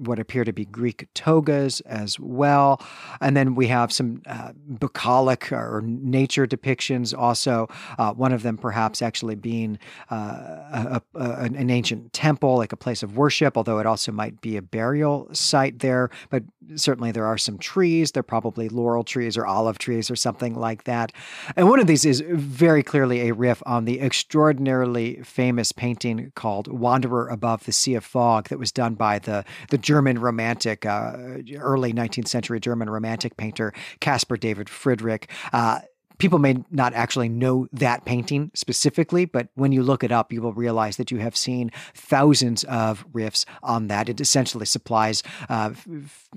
[0.02, 2.82] what appear to be Greek togas as well.
[3.20, 7.68] And then we have some uh, bucolic or nature depictions also.
[7.98, 9.78] Uh, one of them perhaps actually being
[10.10, 14.42] uh, a, a, an ancient temple, like a place of worship, although it also might
[14.42, 16.10] be a burial site there.
[16.30, 16.44] But
[16.76, 18.12] certainly there are some trees.
[18.12, 21.12] They're probably laurel trees or olive trees or something like that.
[21.56, 26.68] And one of these is very clearly a riff on the extraordinarily famous painting called
[26.68, 31.18] Wanderer Above the Sea of Fog that was done by the, the German romantic, uh,
[31.58, 35.30] early 19th century German romantic painter Caspar David Friedrich.
[35.52, 35.80] Uh,
[36.18, 40.42] people may not actually know that painting specifically, but when you look it up, you
[40.42, 44.08] will realize that you have seen thousands of riffs on that.
[44.08, 45.72] It essentially supplies, uh,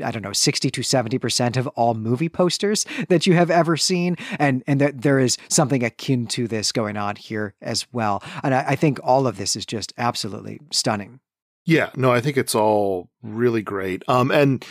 [0.03, 4.17] I don't know, 60 to 70% of all movie posters that you have ever seen.
[4.41, 8.21] And, and that there is something akin to this going on here as well.
[8.43, 11.21] And I, I think all of this is just absolutely stunning.
[11.65, 14.03] Yeah, no, I think it's all really great.
[14.09, 14.65] Um, and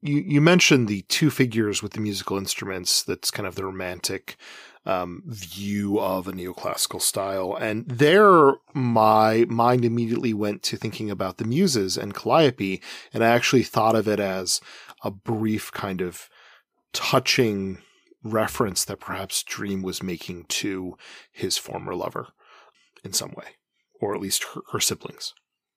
[0.00, 3.02] you you mentioned the two figures with the musical instruments.
[3.02, 4.36] That's kind of the romantic
[4.84, 11.38] um, view of a neoclassical style, and there my mind immediately went to thinking about
[11.38, 12.82] the Muses and Calliope,
[13.14, 14.60] and I actually thought of it as
[15.04, 16.28] a brief kind of
[16.92, 17.78] touching
[18.24, 20.96] reference that perhaps Dream was making to
[21.32, 22.28] his former lover
[23.04, 23.56] in some way,
[24.00, 25.32] or at least her, her siblings.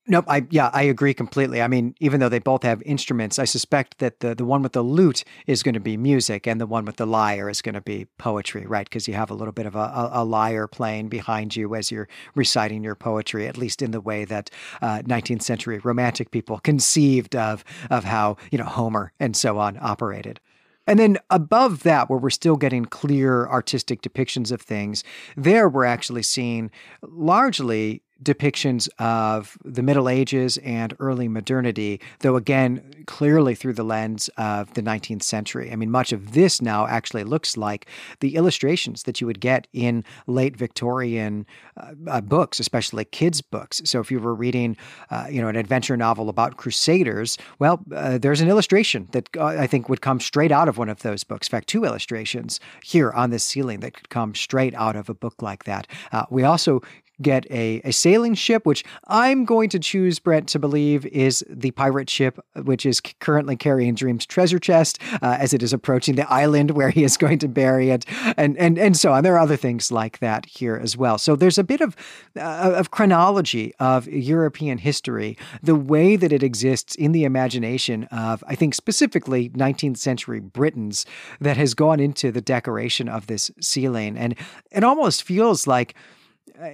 [0.08, 0.26] Nope.
[0.28, 1.64] I yeah, I agree completely.
[1.64, 4.74] I mean, even though they both have instruments, I suspect that the the one with
[4.74, 7.74] the lute is going to be music, and the one with the lyre is going
[7.74, 8.88] to be poetry, right?
[8.88, 11.90] Because you have a little bit of a, a, a, lyre playing behind you as
[11.90, 14.52] you're reciting your poetry, at least in the way that
[14.82, 19.80] uh, 19th century Romantic people conceived of of how you know Homer and so on
[19.82, 20.40] operated.
[20.88, 25.04] And then above that, where we're still getting clear artistic depictions of things,
[25.36, 26.70] there we're actually seeing
[27.02, 34.30] largely depictions of the Middle Ages and early modernity, though again, clearly through the lens
[34.38, 35.72] of the 19th century.
[35.72, 37.88] I mean, much of this now actually looks like
[38.22, 41.46] the illustrations that you would get in late Victorian
[41.78, 43.82] uh, uh, books, especially kids' books.
[43.86, 44.78] So if you were reading,
[45.12, 49.46] uh, you know, an adventure novel about crusaders, well, uh, there's an illustration that uh,
[49.46, 51.48] I think would come straight out of one of those books.
[51.48, 55.14] In fact, two illustrations here on this ceiling that could come straight out of a
[55.14, 55.88] book like that.
[56.12, 56.82] Uh, we also
[57.22, 61.72] get a, a sailing ship, which I'm going to choose, Brent, to believe is the
[61.72, 66.32] pirate ship, which is currently carrying Dream's treasure chest uh, as it is approaching the
[66.32, 68.06] island where he is going to bury it,
[68.38, 69.24] and, and, and so on.
[69.24, 71.18] There are other things like that here as well.
[71.18, 71.96] So there's a bit of,
[72.36, 78.44] uh, of chronology of European history, the way that it exists in the imagination of,
[78.48, 81.06] I think, specifically 19th century Britons
[81.40, 84.18] that has gone into the decoration of this ceiling.
[84.18, 84.36] And
[84.72, 85.96] it almost feels like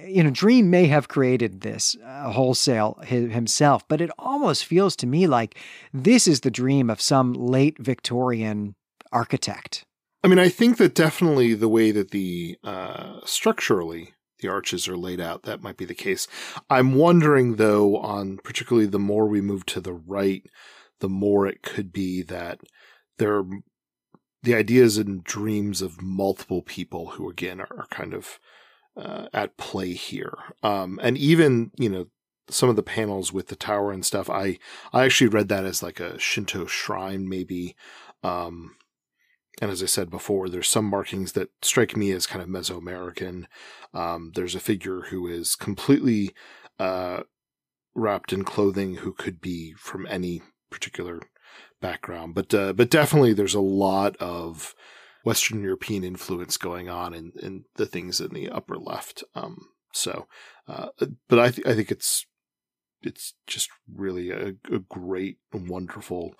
[0.06, 5.06] you know, Dream may have created this uh, wholesale himself, but it almost feels to
[5.06, 5.58] me like
[5.92, 8.74] this is the dream of some late Victorian
[9.10, 9.84] architect.
[10.24, 14.96] I mean, I think that definitely the way that the uh, structurally the arches are
[14.96, 16.26] laid out, that might be the case.
[16.68, 20.44] I'm wondering though, on particularly the more we move to the right,
[21.00, 22.60] the more it could be that
[23.18, 23.44] there
[24.42, 28.40] the ideas and dreams of multiple people who again are, are kind of
[28.96, 30.36] uh, at play here.
[30.62, 32.06] Um, and even, you know,
[32.48, 34.58] some of the panels with the tower and stuff, I,
[34.92, 37.76] I actually read that as like a Shinto shrine, maybe.
[38.22, 38.76] Um,
[39.60, 43.44] and as I said before, there's some markings that strike me as kind of Mesoamerican.
[43.94, 46.30] Um, there's a figure who is completely
[46.78, 47.22] uh,
[47.94, 51.20] wrapped in clothing who could be from any particular
[51.80, 54.74] background, but uh, but definitely there's a lot of
[55.24, 59.24] Western European influence going on in, in the things in the upper left.
[59.34, 60.26] Um, so,
[60.68, 60.88] uh,
[61.28, 62.26] but I, th- I think it's,
[63.02, 66.34] it's just really a, a great and wonderful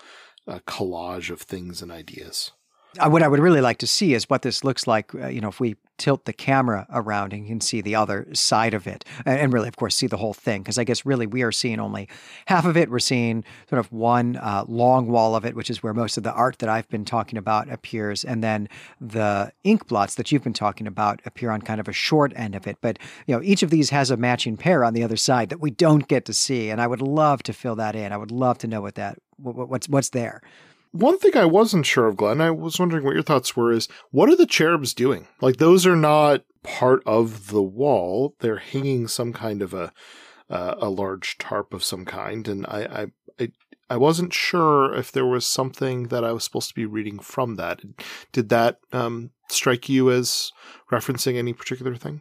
[0.46, 2.52] uh, collage of things and ideas.
[3.01, 5.49] What I would really like to see is what this looks like, uh, you know,
[5.49, 9.05] if we tilt the camera around and you can see the other side of it.
[9.24, 10.62] And, and really, of course, see the whole thing.
[10.62, 12.09] Because I guess really we are seeing only
[12.47, 12.90] half of it.
[12.90, 16.22] We're seeing sort of one uh, long wall of it, which is where most of
[16.22, 18.24] the art that I've been talking about appears.
[18.24, 18.68] And then
[19.01, 22.55] the ink blots that you've been talking about appear on kind of a short end
[22.55, 22.76] of it.
[22.80, 25.61] But, you know, each of these has a matching pair on the other side that
[25.61, 26.68] we don't get to see.
[26.68, 28.12] And I would love to fill that in.
[28.12, 30.43] I would love to know what that, what, what's, what's there.
[30.93, 33.88] One thing I wasn't sure of, Glenn, I was wondering what your thoughts were is
[34.11, 35.26] what are the cherubs doing?
[35.40, 38.36] Like those are not part of the wall.
[38.40, 39.93] They're hanging some kind of a
[40.51, 43.07] uh, a large tarp of some kind, and I, I
[43.43, 43.49] I
[43.88, 47.57] I wasn't sure if there was something that I was supposed to be reading from
[47.57, 47.80] that.
[48.32, 50.53] Did that um, strike you as
[50.90, 52.20] referencing any particular thing?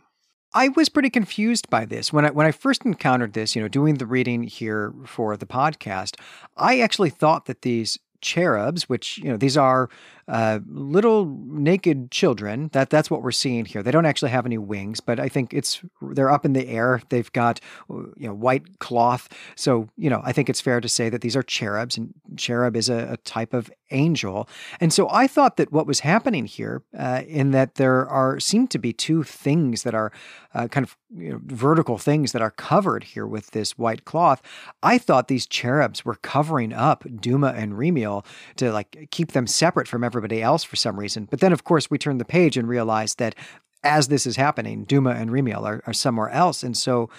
[0.53, 3.55] I was pretty confused by this when I when I first encountered this.
[3.55, 6.15] You know, doing the reading here for the podcast,
[6.55, 9.89] I actually thought that these cherubs, which you know these are
[10.31, 12.69] uh, little naked children.
[12.71, 13.83] That that's what we're seeing here.
[13.83, 17.01] They don't actually have any wings, but I think it's they're up in the air.
[17.09, 17.59] They've got
[17.89, 19.27] you know white cloth.
[19.57, 22.77] So you know I think it's fair to say that these are cherubs, and cherub
[22.77, 24.47] is a, a type of angel.
[24.79, 28.67] And so I thought that what was happening here, uh, in that there are seem
[28.69, 30.13] to be two things that are
[30.53, 34.41] uh, kind of you know, vertical things that are covered here with this white cloth.
[34.81, 38.25] I thought these cherubs were covering up Duma and Ramiel
[38.55, 41.27] to like keep them separate from everybody else for some reason.
[41.29, 43.35] But then, of course, we turn the page and realize that
[43.83, 46.63] as this is happening, Duma and Ramiel are, are somewhere else.
[46.63, 47.09] And so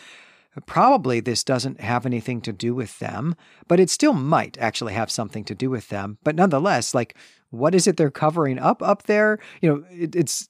[0.67, 3.35] probably this doesn't have anything to do with them,
[3.69, 6.19] but it still might actually have something to do with them.
[6.23, 7.17] But nonetheless, like,
[7.51, 9.39] what is it they're covering up up there?
[9.61, 10.49] You know, it, it's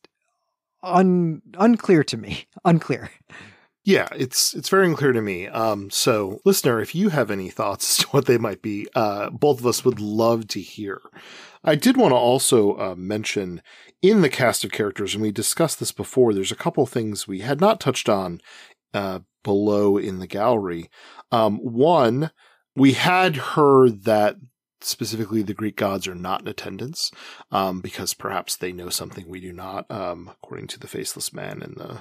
[0.82, 2.46] un, unclear to me.
[2.64, 3.10] Unclear.
[3.84, 5.48] Yeah, it's it's very unclear to me.
[5.48, 9.30] Um, so, listener, if you have any thoughts as to what they might be, uh,
[9.30, 11.00] both of us would love to hear.
[11.64, 13.62] I did want to also uh, mention
[14.00, 16.34] in the cast of characters, and we discussed this before.
[16.34, 18.40] There's a couple things we had not touched on
[18.92, 20.90] uh, below in the gallery.
[21.30, 22.30] Um, one,
[22.74, 24.36] we had heard that
[24.84, 27.10] specifically the Greek gods are not in attendance,
[27.50, 31.62] um, because perhaps they know something we do not, um, according to the faceless man
[31.62, 32.00] and the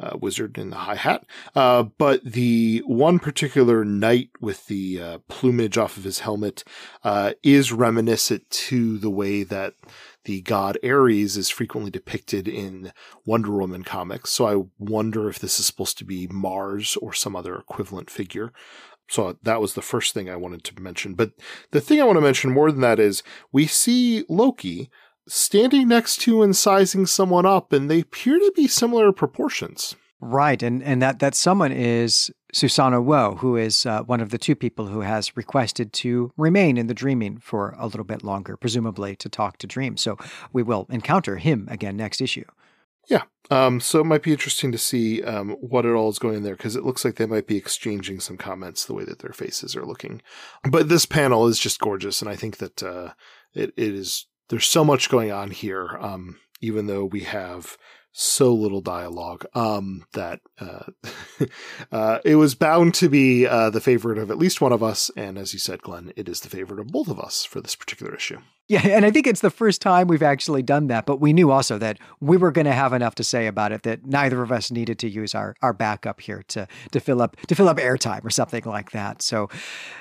[0.00, 1.24] uh, wizard in the high hat.
[1.54, 6.64] Uh, but the one particular knight with the uh, plumage off of his helmet
[7.04, 9.74] uh, is reminiscent to the way that
[10.24, 12.92] the god Ares is frequently depicted in
[13.24, 14.30] Wonder Woman comics.
[14.30, 18.52] So I wonder if this is supposed to be Mars or some other equivalent figure.
[19.10, 21.14] So that was the first thing I wanted to mention.
[21.14, 21.32] But
[21.72, 24.88] the thing I want to mention more than that is we see Loki
[25.26, 29.96] standing next to and sizing someone up, and they appear to be similar proportions.
[30.20, 34.54] Right, and and that that someone is Susano-o, who is uh, one of the two
[34.54, 39.16] people who has requested to remain in the dreaming for a little bit longer, presumably
[39.16, 39.96] to talk to Dream.
[39.96, 40.18] So
[40.52, 42.44] we will encounter him again next issue.
[43.10, 43.22] Yeah.
[43.50, 46.42] Um, so it might be interesting to see um, what it all is going in
[46.44, 49.32] there because it looks like they might be exchanging some comments the way that their
[49.32, 50.22] faces are looking.
[50.70, 53.14] But this panel is just gorgeous, and I think that uh,
[53.52, 54.26] it, it is.
[54.48, 55.98] There's so much going on here.
[56.00, 57.76] Um, even though we have
[58.12, 60.84] so little dialogue um, that uh,
[61.92, 65.10] uh, it was bound to be uh, the favorite of at least one of us.
[65.16, 67.76] And as you said, Glenn, it is the favorite of both of us for this
[67.76, 68.38] particular issue.
[68.70, 71.50] Yeah, and I think it's the first time we've actually done that, but we knew
[71.50, 74.52] also that we were going to have enough to say about it that neither of
[74.52, 77.78] us needed to use our, our backup here to to fill up to fill up
[77.78, 79.22] airtime or something like that.
[79.22, 79.48] So,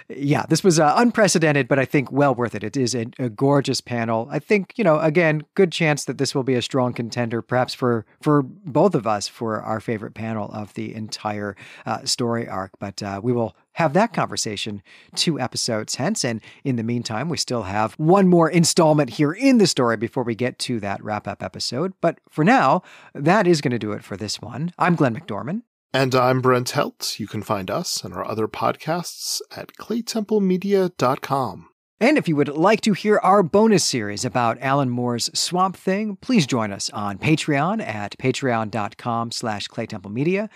[0.07, 2.63] yeah, this was uh, unprecedented, but I think well worth it.
[2.63, 4.27] It is a, a gorgeous panel.
[4.29, 7.73] I think you know, again, good chance that this will be a strong contender, perhaps
[7.73, 11.55] for for both of us for our favorite panel of the entire
[11.87, 12.69] uh, story arc.
[12.77, 14.81] But uh, we will have that conversation
[15.15, 16.25] two episodes hence.
[16.25, 20.23] And in the meantime, we still have one more installment here in the story before
[20.23, 21.93] we get to that wrap up episode.
[22.01, 22.81] But for now,
[23.13, 24.73] that is going to do it for this one.
[24.77, 25.61] I'm Glenn McDorman.
[25.91, 27.19] And I'm Brent Helt.
[27.19, 31.68] You can find us and our other podcasts at claytemplemedia.com.
[32.01, 36.15] And if you would like to hear our bonus series about Alan Moore's Swamp Thing,
[36.21, 40.47] please join us on Patreon at patreon.com slash claytemplemedia.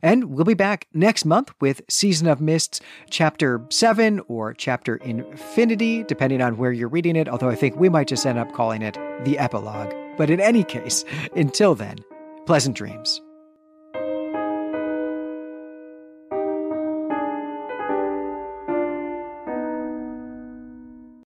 [0.00, 2.80] And we'll be back next month with Season of Mists,
[3.10, 7.88] Chapter 7 or Chapter Infinity, depending on where you're reading it, although I think we
[7.88, 8.94] might just end up calling it
[9.24, 9.92] the epilogue.
[10.16, 11.98] But in any case, until then,
[12.46, 13.20] pleasant dreams.